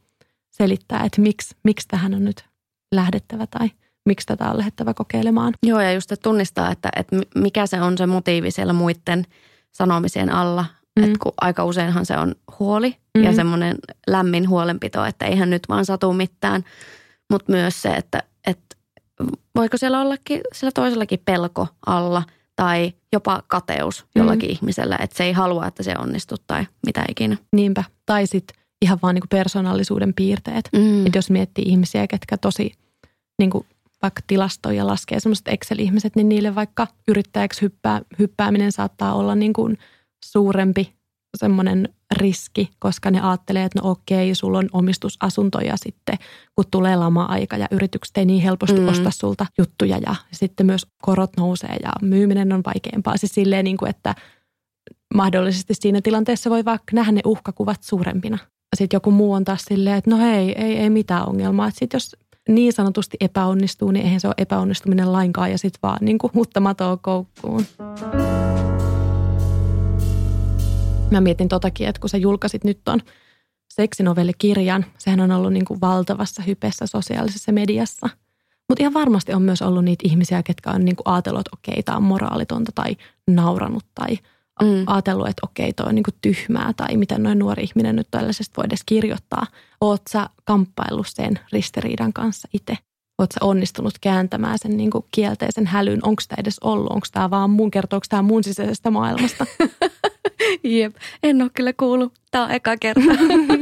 [0.51, 2.45] selittää, että miksi, miksi tähän on nyt
[2.91, 3.69] lähdettävä tai–
[4.09, 5.53] miksi tätä on lähdettävä kokeilemaan.
[5.63, 9.25] Joo, ja just että tunnistaa, että, että mikä se on se motiivi siellä muiden
[9.71, 10.65] sanomisien alla.
[10.99, 11.03] Mm.
[11.03, 13.23] Että kun aika useinhan se on huoli mm.
[13.23, 13.75] ja semmoinen
[14.07, 16.63] lämmin huolenpito, että eihän nyt vaan satu mitään.
[17.31, 18.75] Mutta myös se, että, että
[19.55, 22.23] voiko siellä ollakin sillä toisellakin pelko alla
[22.55, 24.51] tai jopa kateus jollakin mm.
[24.51, 27.37] ihmisellä, että se ei halua, että se onnistuu tai mitä ikinä.
[27.55, 27.83] Niinpä.
[28.05, 30.69] Tai sitten ihan vaan niin persoonallisuuden piirteet.
[30.73, 31.05] Mm.
[31.05, 32.71] Että jos miettii ihmisiä, ketkä tosi
[33.39, 33.65] niin kuin
[34.01, 39.77] vaikka tilastoja laskee semmoiset Excel-ihmiset, niin niille vaikka yrittäjäksi hyppää, hyppääminen saattaa olla niin kuin
[40.25, 40.99] suurempi
[41.37, 46.17] semmoinen riski, koska ne ajattelee, että no okei, sulla on omistusasunto ja sitten
[46.55, 48.87] kun tulee lama-aika ja yritykset ei niin helposti mm.
[48.87, 53.17] osta sulta juttuja ja sitten myös korot nousee ja myyminen on vaikeampaa.
[53.17, 54.15] Siis silleen niin kuin, että
[55.13, 58.37] mahdollisesti siinä tilanteessa voi vaikka nähdä ne uhkakuvat suurempina.
[58.75, 61.69] Sitten joku muu on taas silleen, että no hei, ei, ei mitään ongelmaa.
[61.69, 62.15] Sitten jos
[62.49, 66.97] niin sanotusti epäonnistuu, niin eihän se ole epäonnistuminen lainkaan ja sitten vaan niin kuin matoa
[66.97, 67.65] koukkuun.
[71.11, 72.99] Mä mietin totakin, että kun sä julkaisit nyt ton
[73.73, 78.09] seksinovellikirjan, sehän on ollut niin kuin valtavassa hypessä sosiaalisessa mediassa.
[78.69, 81.95] Mutta ihan varmasti on myös ollut niitä ihmisiä, ketkä on niinku ajatellut, että okei, tämä
[81.95, 84.17] on moraalitonta tai nauranut tai
[84.61, 84.83] mm.
[84.87, 88.65] ajatellut, että okei, toi on niinku tyhmää tai miten noin nuori ihminen nyt tällaisesta voi
[88.65, 89.47] edes kirjoittaa.
[89.81, 92.77] Oot sä kamppaillut sen ristiriidan kanssa itse?
[93.19, 95.99] Oot sä onnistunut kääntämään sen niinku kielteisen hälyn?
[96.03, 96.91] Onko tämä edes ollut?
[96.91, 99.45] Onko tämä vaan mun, kertooko tämä mun sisäisestä maailmasta?
[100.63, 102.13] Jep, en ole kyllä kuullut.
[102.31, 103.01] Tämä on eka kerta.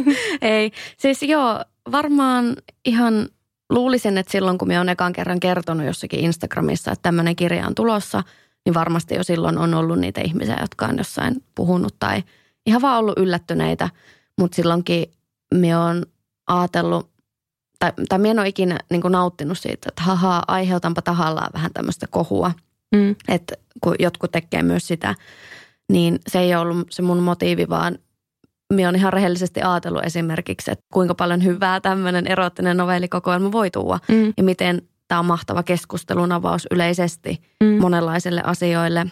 [0.41, 2.55] Ei, siis joo, varmaan
[2.85, 3.29] ihan
[3.69, 7.75] luulisin, että silloin kun me on ekan kerran kertonut jossakin Instagramissa, että tämmöinen kirja on
[7.75, 8.23] tulossa,
[8.67, 12.23] niin varmasti jo silloin on ollut niitä ihmisiä, jotka on jossain puhunut tai
[12.65, 13.89] ihan vaan ollut yllättyneitä.
[14.39, 15.11] Mutta silloinkin
[15.53, 16.05] me on
[16.47, 17.09] ajatellut,
[17.79, 22.07] tai, tai minä en ole ikinä niin nauttinut siitä, että haha, aiheutanpa tahallaan vähän tämmöistä
[22.07, 22.51] kohua.
[22.95, 23.15] Mm.
[23.27, 25.15] Että kun jotkut tekee myös sitä,
[25.91, 27.97] niin se ei ollut se mun motiivi, vaan
[28.73, 33.99] minä on ihan rehellisesti ajatellut esimerkiksi, että kuinka paljon hyvää tämmöinen erottinen novellikokoelma voi tuoda
[34.07, 34.33] mm.
[34.37, 37.81] ja miten tämä on mahtava keskustelun avaus yleisesti mm.
[37.81, 39.05] monenlaisille asioille.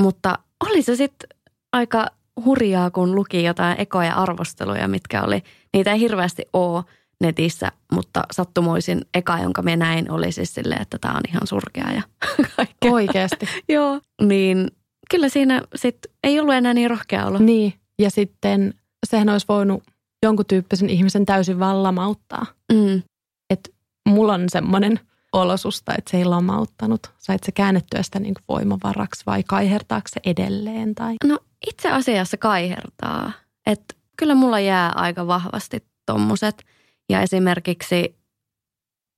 [0.00, 1.28] Mutta oli se sitten
[1.72, 2.06] aika
[2.44, 6.84] hurjaa, kun luki jotain ekoja arvosteluja, mitkä oli, niitä ei hirveästi ole
[7.20, 11.90] netissä, mutta sattumoisin eka, jonka me näin, oli siis silleen, että tämä on ihan surkea
[11.92, 12.02] ja
[12.56, 12.92] kaikkea.
[12.92, 13.46] Oikeasti.
[13.68, 14.70] Joo, niin
[15.10, 17.38] kyllä siinä sitten ei ollut enää niin rohkea olo.
[17.38, 18.74] Niin, ja sitten
[19.06, 19.82] sehän olisi voinut
[20.22, 22.46] jonkun tyyppisen ihmisen täysin vaan lamauttaa.
[22.72, 23.02] Mm.
[23.50, 23.70] Että
[24.08, 25.00] mulla on semmoinen
[25.32, 27.12] olosusta, että se ei lamauttanut.
[27.18, 30.94] Sait se käännettyä sitä niin voimavaraksi vai kaihertaako se edelleen?
[30.94, 31.14] Tai?
[31.24, 33.32] No itse asiassa kaihertaa.
[33.66, 36.62] Että kyllä mulla jää aika vahvasti tommoset.
[37.08, 38.16] Ja esimerkiksi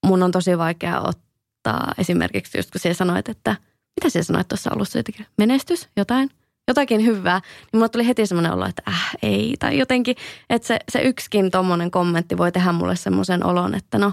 [0.07, 3.57] mun on tosi vaikea ottaa esimerkiksi just kun siellä sanoit, että
[4.01, 5.27] mitä siellä sanoit tuossa alussa jotenkin?
[5.39, 5.89] Menestys?
[5.97, 6.31] Jotain?
[6.69, 9.57] jotakin hyvää, niin mulle tuli heti semmoinen olo, että äh, ei.
[9.59, 10.17] Tai jotenkin,
[10.51, 14.13] että se, se yksikin tommonen kommentti voi tehdä mulle semmoisen olon, että no,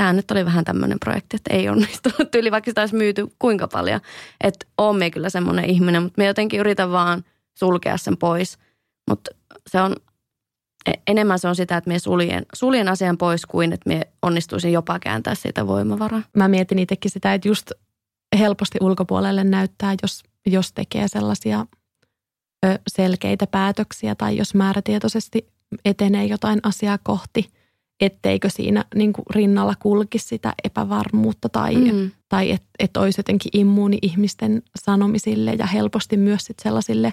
[0.00, 3.68] tämä nyt oli vähän tämmöinen projekti, että ei onnistunut tyyli, vaikka sitä olisi myyty kuinka
[3.68, 4.00] paljon.
[4.40, 7.24] Että oon me kyllä semmoinen ihminen, mutta me jotenkin yritän vaan
[7.58, 8.58] sulkea sen pois.
[9.10, 9.30] Mutta
[9.70, 9.96] se on,
[10.86, 14.72] e, enemmän se on sitä, että me suljen, suljen asian pois kuin, että me onnistuisin
[14.72, 16.22] jopa kääntää siitä voimavaraa.
[16.36, 17.72] Mä mietin itsekin sitä, että just
[18.38, 21.66] helposti ulkopuolelle näyttää, jos, jos tekee sellaisia–
[22.88, 25.46] selkeitä päätöksiä tai jos määrätietoisesti
[25.84, 27.50] etenee jotain asiaa kohti,
[28.00, 32.10] etteikö siinä niin kuin rinnalla kulkisi sitä epävarmuutta tai, mm.
[32.28, 37.12] tai että et olisi jotenkin immuuni ihmisten sanomisille ja helposti myös sit sellaisille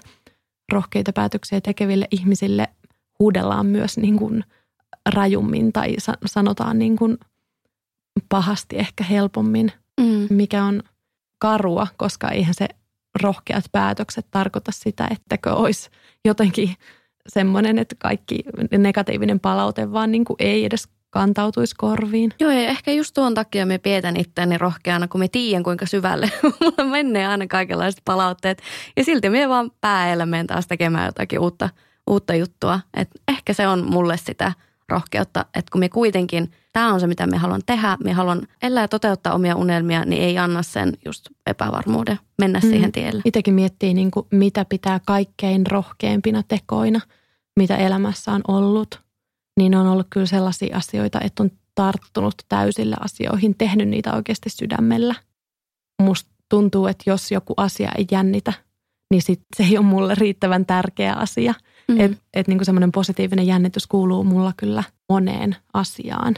[0.72, 2.68] rohkeita päätöksiä tekeville ihmisille
[3.18, 4.44] huudellaan myös niin kuin
[5.14, 5.96] rajummin tai
[6.26, 7.18] sanotaan niin kuin
[8.28, 10.26] pahasti ehkä helpommin, mm.
[10.30, 10.82] mikä on
[11.38, 12.68] karua, koska eihän se
[13.22, 15.90] rohkeat päätökset tarkoita sitä, ettäkö olisi
[16.24, 16.74] jotenkin
[17.28, 18.40] semmoinen, että kaikki
[18.78, 22.32] negatiivinen palaute vaan niin kuin ei edes kantautuisi korviin.
[22.40, 26.30] Joo, ja ehkä just tuon takia me pietän itseäni rohkeana, kun me tiedän kuinka syvälle
[26.60, 28.62] mulla menee aina kaikenlaiset palautteet.
[28.96, 31.70] Ja silti me vaan pääelämeen taas tekemään jotakin uutta,
[32.06, 32.80] uutta juttua.
[32.94, 34.52] Et ehkä se on mulle sitä–
[34.88, 38.84] rohkeutta, että kun me kuitenkin, tämä on se mitä me haluan tehdä, me haluan elää
[38.84, 42.68] ja toteuttaa omia unelmia, niin ei anna sen just epävarmuuden mennä mm.
[42.68, 43.22] siihen tielle.
[43.24, 47.00] Itsekin miettii, niin kuin, mitä pitää kaikkein rohkeimpina tekoina,
[47.58, 49.00] mitä elämässä on ollut,
[49.60, 55.14] niin on ollut kyllä sellaisia asioita, että on tarttunut täysillä asioihin, tehnyt niitä oikeasti sydämellä.
[56.02, 58.52] Musta tuntuu, että jos joku asia ei jännitä,
[59.10, 61.54] niin sit se ei ole mulle riittävän tärkeä asia–
[61.88, 62.00] Mm.
[62.00, 66.34] Että et niinku semmoinen positiivinen jännitys kuuluu mulla kyllä moneen asiaan.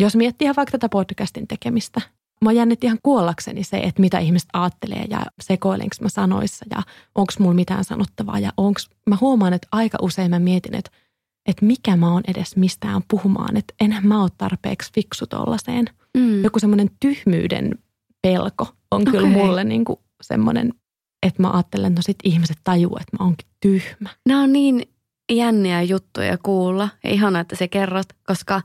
[0.00, 2.00] Jos miettii ihan vaikka tätä podcastin tekemistä,
[2.44, 6.82] mä jännitti ihan kuollakseni se, että mitä ihmiset ajattelee ja sekoilenko mä sanoissa ja
[7.14, 8.38] onko mulla mitään sanottavaa.
[8.38, 10.90] Ja onks, mä huomaan, että aika usein mä mietin, että,
[11.48, 13.56] että mikä mä oon edes mistään puhumaan.
[13.56, 15.86] Että enhän mä ole tarpeeksi fiksu tollaiseen.
[16.16, 16.44] Mm.
[16.44, 17.70] Joku semmoinen tyhmyyden
[18.22, 19.12] pelko on okay.
[19.12, 20.72] kyllä mulle niin kuin semmoinen
[21.22, 24.08] että mä ajattelen, että no sit ihmiset tajuu, että mä oonkin tyhmä.
[24.26, 24.82] Nämä on niin
[25.32, 28.62] jänniä juttuja kuulla ja ihana, että se kerrot, koska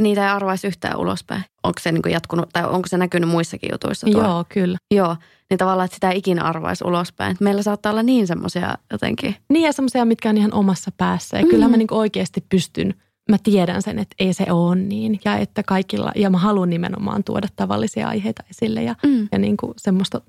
[0.00, 1.44] niitä ei arvaisi yhtään ulospäin.
[1.62, 4.06] Onko se niin jatkunut tai onko se näkynyt muissakin jutuissa?
[4.12, 4.22] Tuo?
[4.22, 4.78] Joo, kyllä.
[4.94, 5.16] Joo,
[5.50, 7.36] niin tavallaan, että sitä ei ikinä arvaisi ulospäin.
[7.40, 9.36] Meillä saattaa olla niin semmoisia jotenkin.
[9.52, 11.36] Niin ja semmoisia, mitkä on ihan omassa päässä.
[11.36, 11.50] Ja mm.
[11.50, 12.94] kyllähän mä niin oikeasti pystyn,
[13.30, 15.20] mä tiedän sen, että ei se ole niin.
[15.24, 19.28] Ja että kaikilla, ja mä haluan nimenomaan tuoda tavallisia aiheita esille ja, mm.
[19.32, 20.20] ja niin kuin semmoista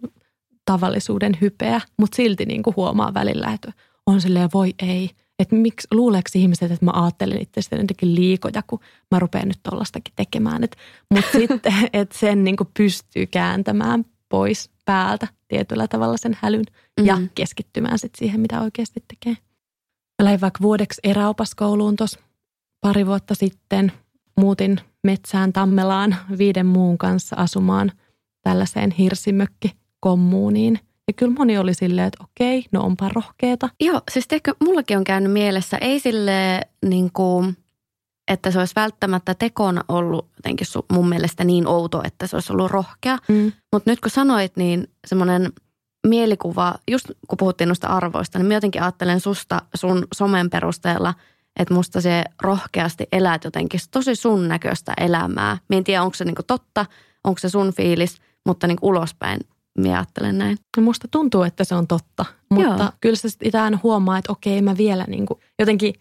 [0.65, 3.73] tavallisuuden hypeä, mutta silti niin kuin huomaa välillä, että
[4.05, 5.09] on silleen voi ei.
[5.39, 8.79] Että miksi, luuleeko ihmiset, että mä ajattelen itse jotenkin liikoja, kun
[9.11, 10.61] mä rupean nyt tollastakin tekemään.
[11.13, 17.05] Mutta sitten, että sen niin pystyy kääntämään pois päältä tietyllä tavalla sen hälyn mm-hmm.
[17.05, 19.37] ja keskittymään sitten siihen, mitä oikeasti tekee.
[20.21, 22.19] Mä lähdin vaikka vuodeksi eräopaskouluun tuossa
[22.81, 23.91] pari vuotta sitten.
[24.39, 27.91] muutin metsään Tammelaan viiden muun kanssa asumaan
[28.41, 30.79] tällaiseen hirsimökkikommuuniin.
[31.07, 33.69] Ja kyllä moni oli silleen, että okei, no onpa rohkeeta.
[33.79, 37.57] Joo, siis tiedätkö, mullakin on käynyt mielessä, ei sille niin kuin,
[38.27, 42.71] että se olisi välttämättä tekona ollut jotenkin mun mielestä niin outo, että se olisi ollut
[42.71, 43.17] rohkea.
[43.27, 43.51] Mm.
[43.73, 45.53] Mutta nyt kun sanoit, niin semmoinen
[46.07, 51.13] mielikuva, just kun puhuttiin noista arvoista, niin mä jotenkin ajattelen susta sun somen perusteella,
[51.59, 55.57] että musta se rohkeasti elät jotenkin tosi sun näköistä elämää.
[55.69, 56.85] Mä en tiedä, onko se niinku totta,
[57.23, 59.39] onko se sun fiilis, mutta niin ulospäin
[59.77, 60.57] Mä ajattelen näin.
[60.77, 62.91] No musta tuntuu, että se on totta, mutta Joo.
[63.01, 65.93] kyllä se sitten aina huomaa, että okei mä vielä niin kuin, jotenkin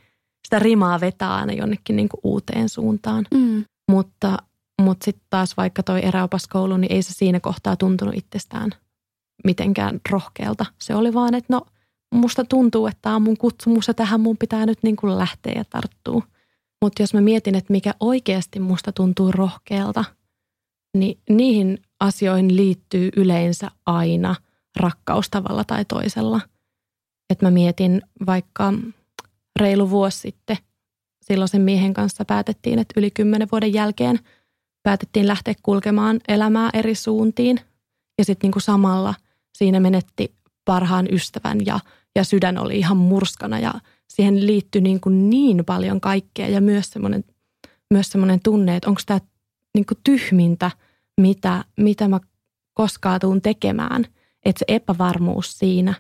[0.46, 3.26] sitä rimaa vetää aina jonnekin niin kuin uuteen suuntaan.
[3.34, 3.64] Mm.
[3.90, 4.38] Mutta,
[4.82, 8.70] mutta sitten taas vaikka toi eräopaskoulu, niin ei se siinä kohtaa tuntunut itsestään
[9.44, 10.66] mitenkään rohkealta.
[10.78, 11.66] Se oli vaan, että no
[12.14, 15.52] musta tuntuu, että tämä on mun kutsumus ja tähän mun pitää nyt niin kuin lähteä
[15.56, 16.22] ja tarttua.
[16.82, 20.04] Mutta jos mä mietin, että mikä oikeasti musta tuntuu rohkealta,
[21.00, 24.36] niin niihin asioihin liittyy yleensä aina
[24.76, 26.40] rakkaus tavalla tai toisella.
[27.30, 28.72] Että mä mietin vaikka
[29.60, 30.56] reilu vuosi sitten
[31.22, 34.20] silloisen miehen kanssa päätettiin, että yli kymmenen vuoden jälkeen
[34.82, 37.60] päätettiin lähteä kulkemaan elämää eri suuntiin.
[38.18, 39.14] Ja sitten niinku samalla
[39.58, 41.80] siinä menetti parhaan ystävän ja,
[42.14, 43.74] ja sydän oli ihan murskana ja
[44.08, 47.24] siihen liittyi niin, kuin niin paljon kaikkea ja myös semmoinen
[47.90, 49.20] myös tunne, että onko tämä
[49.74, 50.70] niin tyhmintä–
[51.20, 52.20] mitä, mitä mä
[52.74, 54.04] koskaan tuun tekemään.
[54.44, 55.94] Että se epävarmuus siinä,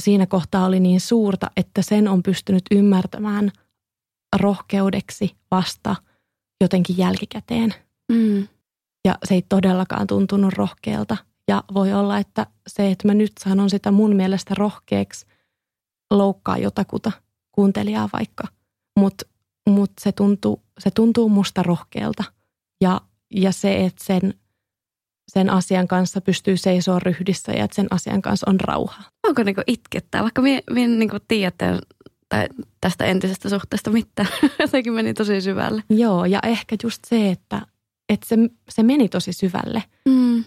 [0.00, 3.52] siinä kohtaa oli niin suurta, että sen on pystynyt ymmärtämään
[4.36, 5.96] rohkeudeksi vasta
[6.60, 7.74] jotenkin jälkikäteen.
[8.12, 8.48] Mm.
[9.04, 11.16] Ja se ei todellakaan tuntunut rohkealta.
[11.48, 15.26] Ja voi olla, että se, että mä nyt sanon sitä mun mielestä rohkeaksi,
[16.10, 17.12] loukkaa jotakuta
[17.52, 18.48] kuuntelijaa vaikka.
[18.98, 19.24] Mutta
[19.68, 22.24] mut se, tuntuu, se tuntuu musta rohkealta.
[22.80, 23.00] Ja
[23.34, 24.34] ja se, että sen,
[25.28, 29.02] sen asian kanssa pystyy seisoa ryhdissä ja että sen asian kanssa on rauha.
[29.28, 31.52] Onko niinku itkettää, vaikka minä en niinku tiedä
[32.28, 32.48] tai
[32.80, 34.28] tästä entisestä suhteesta mitään.
[34.58, 35.82] Jotenkin meni tosi syvälle.
[35.90, 37.66] Joo, ja ehkä just se, että,
[38.08, 38.36] että se,
[38.68, 39.82] se meni tosi syvälle.
[40.08, 40.44] Mm.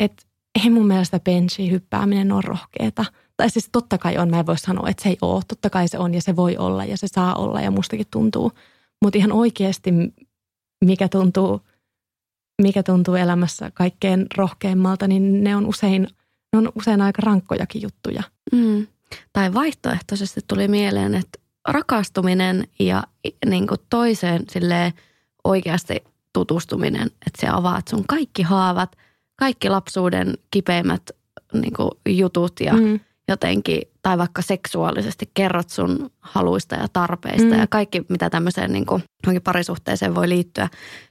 [0.00, 0.22] Että
[0.64, 3.04] ei mun mielestä benchiin hyppääminen ole rohkeeta.
[3.36, 5.42] Tai siis totta kai on, mä en voi sanoa, että se ei ole.
[5.48, 8.52] Totta kai se on ja se voi olla ja se saa olla ja mustakin tuntuu.
[9.02, 9.90] Mutta ihan oikeasti
[10.84, 11.60] mikä tuntuu–
[12.62, 16.02] mikä tuntuu elämässä kaikkein rohkeimmalta, niin ne on usein,
[16.52, 18.22] ne on usein aika rankkojakin juttuja.
[18.52, 18.86] Mm.
[19.32, 21.38] Tai vaihtoehtoisesti tuli mieleen, että
[21.68, 23.02] rakastuminen ja
[23.46, 24.92] niin kuin toiseen sille
[25.44, 28.96] oikeasti tutustuminen, että se avaat sun kaikki haavat,
[29.36, 31.10] kaikki lapsuuden kipeimmät
[31.52, 33.00] niin kuin jutut ja mm.
[33.28, 37.58] Jotenkin, tai vaikka seksuaalisesti kerrot sun haluista ja tarpeista mm.
[37.58, 39.02] ja kaikki, mitä tämmöiseen niin kuin,
[39.44, 40.68] parisuhteeseen voi liittyä,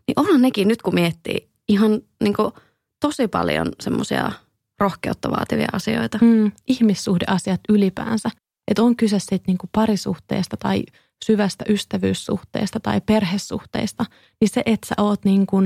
[0.07, 2.51] niin onhan nekin nyt kun miettii ihan niin kuin,
[2.99, 4.31] tosi paljon semmoisia
[4.79, 6.17] rohkeutta vaativia asioita.
[6.21, 8.29] Mm, ihmissuhdeasiat ylipäänsä.
[8.67, 10.83] Että on kyse sitten niinku parisuhteesta tai
[11.25, 14.05] syvästä ystävyyssuhteesta tai perhesuhteista,
[14.41, 15.57] niin se, että sä oot niinku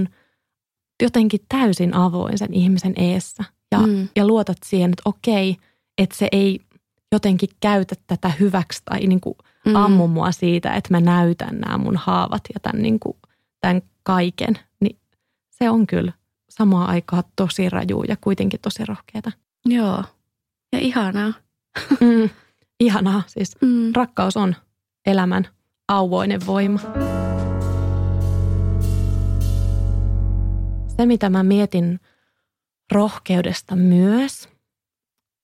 [1.04, 4.08] jotenkin täysin avoin sen ihmisen eessä ja, mm.
[4.16, 5.56] ja luotat siihen, että okei,
[5.98, 6.60] että se ei
[7.12, 9.76] jotenkin käytä tätä hyväksi tai niinku mm.
[9.76, 13.18] ammu mua siitä, että mä näytän nämä mun haavat ja tämän, niinku,
[13.62, 15.00] tämän kaiken, niin
[15.50, 16.14] se on kyllä
[16.50, 19.32] samaa aikaa tosi raju ja kuitenkin tosi rohkeata.
[19.66, 20.04] Joo,
[20.74, 21.34] ja ihanaa.
[22.00, 22.30] Mm,
[22.80, 23.92] ihanaa, siis mm.
[23.96, 24.56] rakkaus on
[25.06, 25.48] elämän
[25.88, 26.80] auvoinen voima.
[30.98, 32.00] Se, mitä mä mietin
[32.92, 34.50] rohkeudesta myös,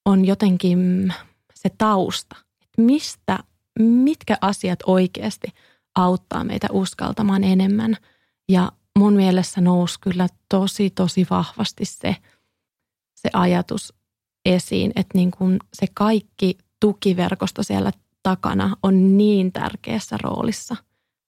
[0.06, 1.13] on jotenkin
[1.54, 2.36] se tausta.
[2.62, 3.39] Että mistä,
[3.80, 5.48] mitkä asiat oikeasti
[5.96, 7.98] auttaa meitä uskaltamaan enemmän.
[8.50, 12.16] Ja mun mielessä nousi kyllä tosi, tosi vahvasti se,
[13.16, 13.94] se ajatus
[14.46, 17.92] esiin, että niin kuin se kaikki tukiverkosto siellä
[18.24, 20.76] takana on niin tärkeässä roolissa.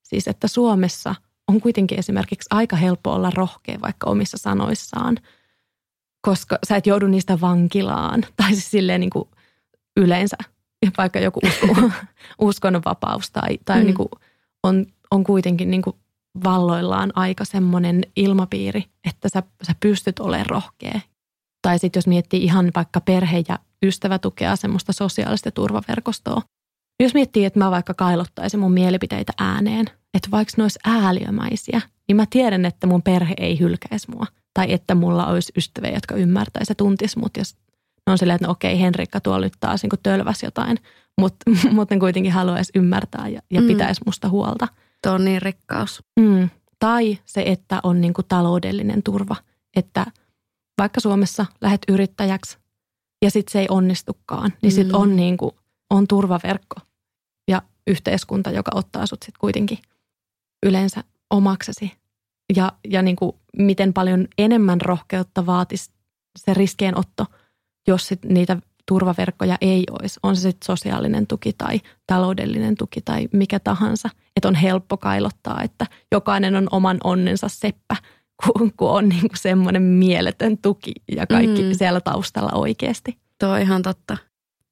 [0.04, 1.16] Siis että Suomessa
[1.48, 5.18] on kuitenkin esimerkiksi aika helppo olla rohkea vaikka omissa sanoissaan,
[6.26, 8.26] koska sä et joudu niistä vankilaan.
[8.38, 9.30] Tai siis silleen niin kuin
[9.98, 10.38] yleensä
[10.98, 11.92] vaikka joku usko,
[12.48, 13.86] uskonnonvapaus tai, tai mm.
[13.86, 14.10] niin kuin
[14.64, 15.96] on, on kuitenkin niin kuin
[16.44, 21.00] valloillaan aika semmoinen ilmapiiri, että sä, sä pystyt olemaan rohkea.
[21.62, 26.42] Tai sitten jos miettii ihan vaikka perhe- ja ystävätukea, semmoista sosiaalista turvaverkostoa.
[27.04, 32.16] Jos miettii, että mä vaikka kailottaisin mun mielipiteitä ääneen, että vaikka ne olisi ääliömäisiä, niin
[32.16, 34.26] mä tiedän, että mun perhe ei hylkäisi mua.
[34.56, 37.56] Tai että mulla olisi ystäviä, jotka ymmärtäisi ja tuntisi mut, jos
[38.08, 40.80] ne on silleen, että no okei, Henrikka tuolla nyt taas niin tölväs jotain,
[41.22, 43.68] mutta mut ne kuitenkin haluaisi ymmärtää ja, ja mm.
[43.68, 44.68] pitäisi musta huolta–
[45.06, 46.04] Tuo on niin rikkaus.
[46.20, 46.50] Mm.
[46.80, 49.36] Tai se, että on niin kuin taloudellinen turva.
[49.76, 50.06] Että
[50.78, 52.58] vaikka Suomessa lähet yrittäjäksi
[53.22, 55.02] ja sitten se ei onnistukaan, niin sitten Mm.
[55.02, 55.52] on, niin kuin,
[55.90, 56.76] on turvaverkko
[57.48, 59.78] ja yhteiskunta, joka ottaa sut sitten kuitenkin
[60.66, 61.92] yleensä omaksesi.
[62.56, 65.92] Ja, ja niin kuin miten paljon enemmän rohkeutta vaatisi
[66.40, 67.26] se riskienotto,
[67.88, 70.20] jos sit niitä turvaverkkoja ei olisi.
[70.24, 74.10] On se sitten sosiaalinen tuki tai taloudellinen tuki tai mikä tahansa.
[74.36, 77.96] Että on helppo kailottaa, että jokainen on oman onnensa seppä,
[78.44, 81.74] kun, kun on niin kuin semmoinen mieletön tuki ja kaikki Mm.
[81.74, 83.18] siellä taustalla oikeasti.
[83.40, 84.18] Tuo on ihan totta.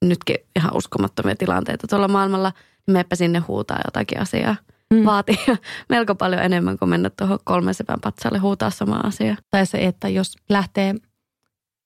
[0.05, 2.51] Nytkin ihan uskomattomia tilanteita tuolla maailmalla.
[2.88, 4.55] Meppä sinne huutaa jotakin asiaa.
[4.93, 5.05] Mm.
[5.05, 5.37] Vaatii
[5.89, 9.35] melko paljon enemmän kuin mennä tuohon kolmen sepän patsaalle huutaa sama asia.
[9.49, 10.95] Tai se, että jos lähtee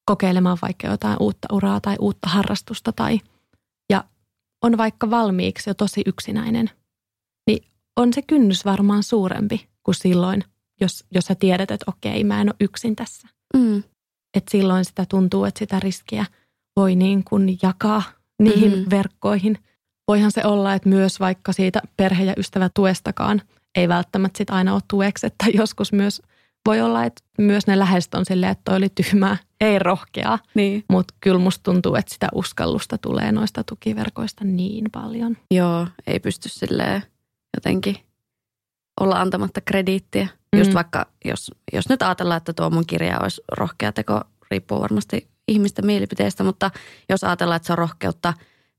[0.05, 3.19] kokeilemaan vaikka jotain uutta uraa tai uutta harrastusta tai
[3.89, 4.03] ja
[4.63, 6.69] on vaikka valmiiksi jo tosi yksinäinen,
[7.47, 10.43] niin on se kynnys varmaan suurempi kuin silloin,
[10.81, 13.27] jos, jos sä tiedät, että okei, mä en ole yksin tässä.
[13.57, 13.83] Mm.
[14.33, 16.25] Että silloin sitä tuntuu, että sitä riskiä
[16.75, 18.03] voi niin kuin jakaa
[18.39, 18.77] niihin Mhm.
[18.77, 18.89] mm-hmm.
[18.89, 19.57] verkkoihin.
[20.07, 23.41] Voihan se olla, että myös vaikka siitä perhe- ja ystävätuestakaan
[23.75, 26.21] ei välttämättä sit aina ole tueksi, että joskus myös
[26.65, 30.39] voi olla, että myös ne läheiset on silleen, että toi oli tyhmää, ei rohkeaa.
[30.53, 30.83] Niin.
[30.89, 35.37] Mutta kyllä musta tuntuu, että sitä uskallusta tulee noista tukiverkoista niin paljon.
[35.51, 37.03] Joo, ei pysty silleen
[37.57, 37.97] jotenkin
[39.01, 40.27] olla antamatta krediittiä.
[40.53, 40.59] Mm.
[40.59, 45.27] Just vaikka, jos, jos nyt ajatellaan, että tuo mun kirja olisi rohkea teko, riippuu varmasti
[45.47, 46.71] ihmisten mielipiteistä, mutta
[47.09, 48.33] jos ajatellaan, että se on rohkeutta,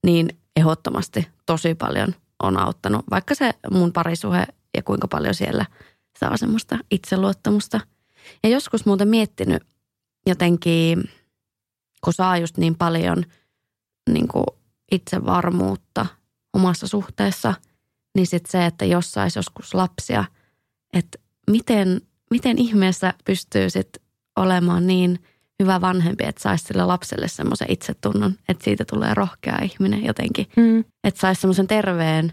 [0.05, 0.29] niin
[0.59, 3.05] ehdottomasti tosi paljon on auttanut.
[3.11, 4.47] Vaikka se mun parisuhe
[4.77, 5.67] ja kuinka paljon siellä
[6.21, 7.81] saa semmoista itseluottamusta.
[8.43, 9.63] Ja joskus muuten miettinyt
[10.27, 11.11] jotenkin,
[12.05, 13.25] kun saa just niin paljon
[14.11, 14.47] niin kuin
[14.93, 16.07] itsevarmuutta
[16.55, 17.55] omassa suhteessa,
[18.15, 20.25] niin sitten se, että jos saisi joskus lapsia,
[20.93, 21.19] että
[21.51, 22.01] miten,
[22.31, 24.03] miten ihmeessä pystyy sitten
[24.37, 25.19] olemaan niin
[25.63, 30.47] hyvä vanhempi, että saisi sille lapselle semmoisen itsetunnon, että siitä tulee rohkea ihminen jotenkin.
[30.57, 30.85] Mm.
[31.05, 32.33] Että saisi semmoisen terveen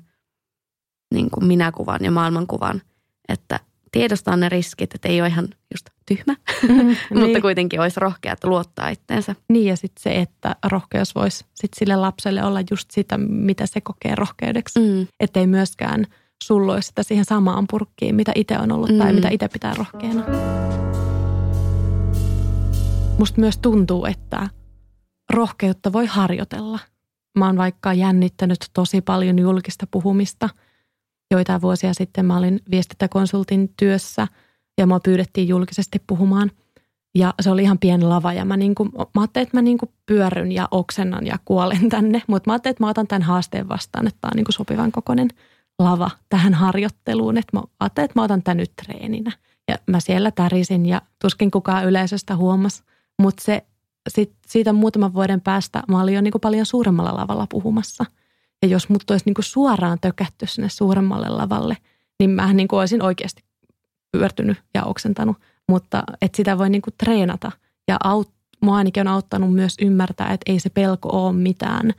[1.14, 2.82] niin kuin minäkuvan ja maailmankuvan,
[3.30, 3.60] että
[3.92, 6.36] tiedostaa ne riskit, että ei ole ihan just tyhmä,
[7.10, 9.36] mutta niin, kuitenkin olisi rohkea, että luottaa itteensä.
[9.50, 13.82] niin ja sitten se, että rohkeus voisi sit sille lapselle olla just sitä, mitä se
[13.82, 14.80] kokee rohkeudeksi.
[14.80, 15.08] Mm.
[15.20, 16.06] Että ei myöskään
[16.44, 19.16] sulloisi sitä siihen samaan purkkiin, mitä itse on ollut tai Mm.
[19.16, 20.24] mitä itse pitää rohkeana.
[23.20, 24.50] Musta myös tuntuu, että
[25.30, 26.80] rohkeutta voi harjoitella.
[27.38, 30.50] Mä oon vaikka jännittänyt tosi paljon julkista puhumista.
[31.32, 34.28] Joitain vuosia sitten mä olin viestintäkonsultin työssä
[34.78, 36.52] ja mua pyydettiin julkisesti puhumaan.
[37.16, 40.52] Ja se oli ihan pieni lava ja mä, niinku, mä ajattelin, että mä niinku pyörryn
[40.52, 42.22] ja oksennan ja kuolen tänne.
[42.28, 45.30] Mutta mä ajattelin, että mä otan tämän haasteen vastaan, että tämä on niinku sopivan kokoinen
[45.80, 47.38] lava tähän harjoitteluun.
[47.38, 49.32] Että mä ajattelin, että mä otan tämän nyt treeninä.
[49.68, 52.84] Ja mä siellä tärisin ja tuskin kukaan yleisöstä huomasi.
[53.22, 53.66] Mutta se,
[54.10, 58.06] sit, siitä muutaman vuoden päästä mä olin jo niinku paljon suuremmalla lavalla puhumassa.
[58.62, 61.78] Ja jos mut olisi niinku suoraan tökätty sinne suuremmalle lavalle,
[62.20, 63.44] niin mähän niinku olisin oikeasti
[64.12, 65.38] pyörtynyt ja oksentanut.
[65.70, 67.52] Mutta että sitä voi niinku treenata.
[67.88, 68.30] Ja aut,
[68.62, 71.94] mua ainakin on auttanut myös ymmärtää, että ei se pelko ole mitään,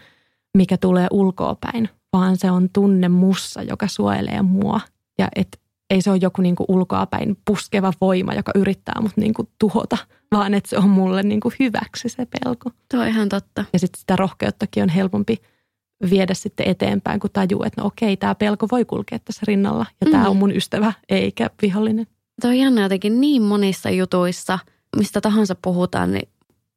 [0.57, 4.81] mikä tulee ulkoopäin, vaan se on tunne mussa, joka suojelee mua.
[5.19, 5.61] Ja et
[5.91, 9.99] ei se ole joku niinku ulkoapäin puskeva voima, joka yrittää mut niinku tuhota,
[10.33, 12.71] vaan että se on mulle niinku hyväksi se pelko.
[12.91, 13.65] Tuo on ihan totta.
[13.73, 15.37] Ja sitten sitä rohkeuttakin on helpompi
[16.11, 20.11] viedä sitten eteenpäin, kun tajuu, että no okei, tämä pelko voi kulkea tässä rinnalla ja
[20.11, 20.31] tämä Mm.
[20.31, 22.07] on mun ystävä eikä vihollinen.
[22.41, 24.59] Tuo on jännä jotenkin niin monissa jutuissa,
[24.97, 26.29] mistä tahansa puhutaan, niin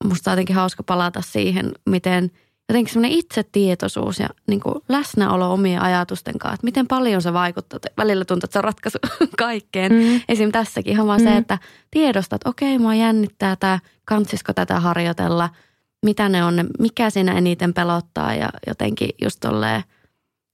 [0.03, 2.31] musta on jotenkin hauska palata siihen, miten
[2.69, 7.79] jotenkin semmoinen itsetietoisuus ja niin kuin läsnäolo omien ajatusten kanssa, että miten paljon se vaikuttaa.
[7.97, 8.97] Välillä tuntuu, että se on ratkaisu
[9.37, 9.91] kaikkeen.
[9.93, 10.21] Mm.
[10.29, 10.51] Esim.
[10.51, 11.37] tässäkin ihan vaan se, Mm.
[11.37, 11.57] että
[11.91, 15.49] tiedostat, että okei, mua jännittää tämä, kansisko tätä harjoitella,
[16.05, 19.83] mitä ne on, ne- mikä siinä eniten pelottaa ja jotenkin just tolleen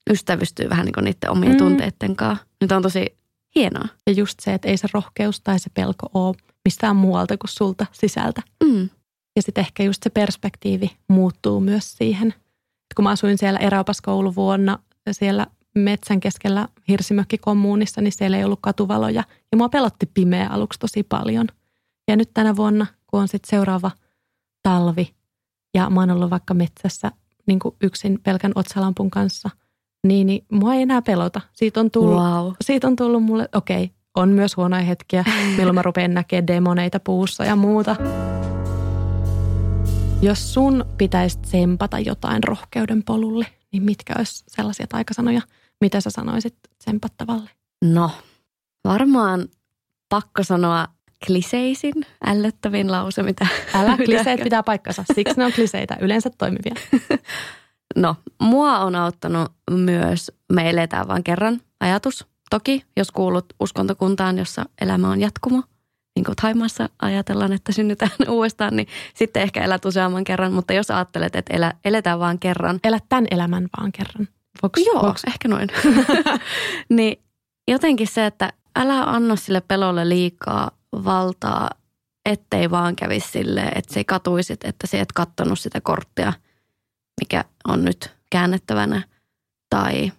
[0.09, 1.57] ystävystyy vähän niin kuin niiden omien Mm.
[1.57, 2.45] tunteiden kanssa.
[2.61, 3.17] Nyt on tosi
[3.55, 3.85] hienoa.
[4.07, 6.35] Ja just se, että ei se rohkeus tai se pelko ole
[6.65, 8.41] mistään muualta kuin sulta sisältä.
[8.63, 8.89] Mm.
[9.35, 12.27] Ja sitten ehkä just se perspektiivi muuttuu myös siihen.
[12.27, 14.79] Et kun mä asuin siellä eräopaskouluvuonna
[15.11, 19.23] siellä metsän keskellä hirsimökkikommuunissa, niin siellä ei ollut katuvaloja.
[19.51, 21.47] Ja mua pelotti pimeä aluksi tosi paljon.
[22.07, 23.91] Ja nyt tänä vuonna, kun on sitten seuraava
[24.63, 25.13] talvi
[25.73, 27.11] ja mä oon ollut vaikka metsässä
[27.47, 29.49] niin yksin pelkän otsalampun kanssa,
[30.07, 31.41] niin, niin mua ei enää pelota.
[31.53, 32.51] Siitä on tullut Wow.
[32.61, 35.25] siitä on tullut mulle, okei, on myös huonoja hetkiä,
[35.57, 37.95] milloin mä rupean näkemään demoneita puussa ja muuta.
[40.25, 45.41] Jos sun pitäisi tsempata jotain rohkeuden polulle, niin mitkä olisi sellaisia taikasanoja,
[45.81, 47.49] mitä sä sanoisit tsempattavalle?
[47.83, 48.11] No,
[48.83, 49.47] varmaan
[50.09, 50.87] pakko sanoa
[51.27, 51.93] kliseisin,
[52.27, 53.47] ällöttävin lause, mitä...
[53.73, 55.03] Älä, kliseet pitää paikkansa.
[55.15, 56.73] Siksi ne on kliseitä, yleensä toimivia.
[57.95, 62.27] No, mua on auttanut myös me eletään vain kerran ajatus.
[62.49, 65.63] Toki, jos kuulut uskontokuntaan, jossa elämä on jatkumo,
[66.15, 70.53] niin kuin Taimaassa ajatellaan, että synnytään uudestaan, niin sitten ehkä elät useamman kerran.
[70.53, 72.79] Mutta jos ajattelet, että elä, eletään vaan kerran.
[72.83, 74.27] Elä tämän elämän vaan kerran.
[74.63, 75.23] Voks, Joo, voks?
[75.23, 75.69] ehkä noin.
[76.97, 77.23] niin
[77.67, 80.71] jotenkin se, että älä anna sille pelolle liikaa
[81.03, 81.69] valtaa,
[82.25, 86.33] ettei vaan kävisi silleen, että se katuisit, että se et kattonut sitä korttia,
[87.21, 89.03] mikä on nyt käännettävänä.
[89.69, 90.11] Tai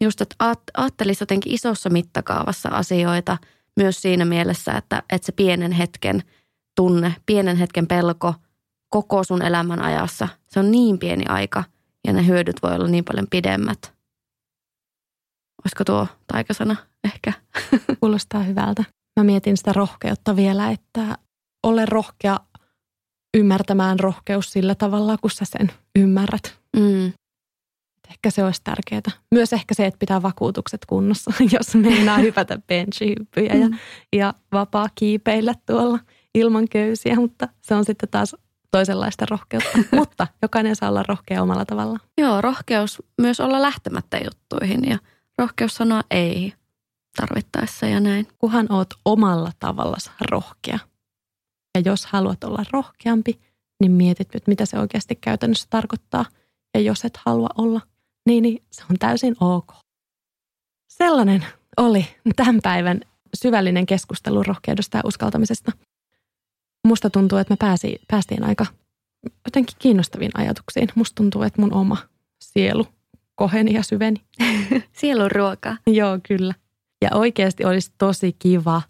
[0.00, 0.36] just, että
[0.76, 3.38] ajattelisi jotenkin isossa mittakaavassa asioita
[3.76, 6.22] myös siinä mielessä, että, että se pienen hetken
[6.76, 8.34] tunne, pienen hetken pelko
[8.88, 11.64] koko sun elämän ajassa, se on niin pieni aika
[12.06, 13.94] ja ne hyödyt voi olla niin paljon pidemmät.
[15.64, 17.32] Olisiko tuo taikasana ehkä?
[18.00, 18.84] Kuulostaa hyvältä.
[19.20, 21.18] Mä mietin sitä rohkeutta vielä, että
[21.62, 22.40] ole rohkea
[23.36, 26.58] ymmärtämään rohkeus sillä tavalla, kun sä sen ymmärrät.
[26.76, 27.12] Mm.
[28.10, 29.22] Ehkä se olisi tärkeää.
[29.30, 33.60] Myös ehkä se, että pitää vakuutukset kunnossa, jos meinaa hypätä benchihyppyjä mm.
[33.60, 33.68] ja,
[34.12, 35.98] ja vapaa kiipeillä tuolla
[36.34, 38.36] ilman köysiä, mutta se on sitten taas
[38.70, 39.78] toisenlaista rohkeutta.
[39.96, 41.98] mutta jokainen saa olla rohkea omalla tavalla.
[42.18, 44.98] Joo, rohkeus myös olla lähtemättä juttuihin ja
[45.38, 46.52] rohkeus sanoa ei
[47.16, 48.28] tarvittaessa ja näin.
[48.38, 50.78] Kuhan oot omalla tavallasi rohkea.
[51.74, 53.40] Ja jos haluat olla rohkeampi,
[53.80, 56.24] niin mietit nyt, mitä se oikeasti käytännössä tarkoittaa.
[56.74, 57.80] Ja jos et halua olla,
[58.26, 59.74] niin, niin se on täysin ok.
[60.88, 61.46] Sellainen
[61.76, 62.06] oli
[62.36, 63.00] tämän päivän
[63.36, 65.72] syvällinen keskustelu rohkeudesta ja uskaltamisesta.
[66.86, 68.66] Musta tuntuu, että me pääsi, päästiin aika
[69.44, 70.88] jotenkin kiinnostaviin ajatuksiin.
[70.94, 71.96] Musta tuntuu, että mun oma
[72.44, 72.86] sielu
[73.34, 74.24] koheni ja syveni.
[75.00, 75.76] Sielun ruoka.
[75.86, 76.54] Joo, kyllä.
[77.04, 78.82] Ja oikeasti olisi tosi kiva,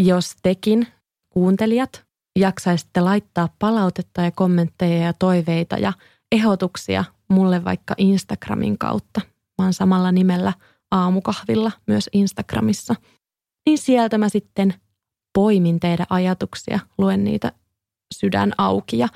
[0.00, 0.86] jos tekin,
[1.28, 2.04] kuuntelijat,
[2.38, 5.92] jaksaisitte laittaa palautetta ja kommentteja ja toiveita ja
[6.32, 9.20] ehdotuksia mulle vaikka Instagramin kautta.
[9.58, 10.52] Mä oon samalla nimellä
[10.90, 12.94] aamukahvilla myös Instagramissa.
[13.66, 14.74] Niin sieltä mä sitten
[15.34, 17.52] poimin teidän ajatuksia, luen niitä
[18.14, 19.08] sydän auki ja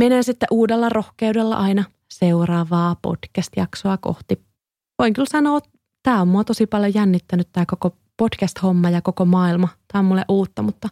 [0.00, 4.44] menen sitten uudella rohkeudella aina seuraavaa podcast-jaksoa kohti.
[4.98, 5.70] Voin kyllä sanoa, että
[6.02, 9.68] tämä on mua tosi paljon jännittänyt tämä koko podcast-homma ja koko maailma.
[9.92, 10.88] Tämä on mulle uutta, mutta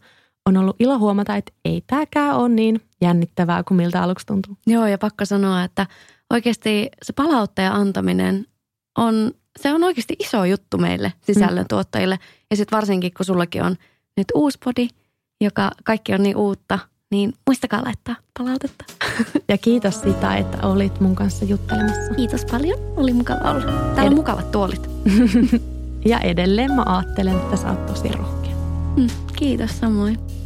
[0.47, 4.57] on ollut ilo huomata, että ei tämäkään ole niin jännittävää kuin miltä aluksi tuntuu.
[4.67, 5.87] Joo, ja pakko sanoa, että
[6.31, 8.47] oikeasti se palautteen antaminen
[8.99, 9.31] on,
[9.61, 12.15] se on oikeasti iso juttu meille sisällöntuottajille.
[12.15, 12.23] Mm.
[12.51, 13.77] Ja sitten varsinkin, kun sullakin on
[14.17, 14.89] nyt uusi podi,
[15.41, 16.79] joka kaikki on niin uutta,
[17.11, 18.85] niin muistakaa laittaa palautetta.
[19.49, 22.15] Ja kiitos sitä, että olit mun kanssa juttelemassa.
[22.15, 22.79] Kiitos paljon.
[22.97, 23.73] Oli mukava olla.
[23.95, 24.91] Täällä on mukavat tuolit.
[26.11, 28.55] ja edelleen mä ajattelen, että sä oot tosi rohkea.
[28.97, 30.42] Mm, kiitos samoin.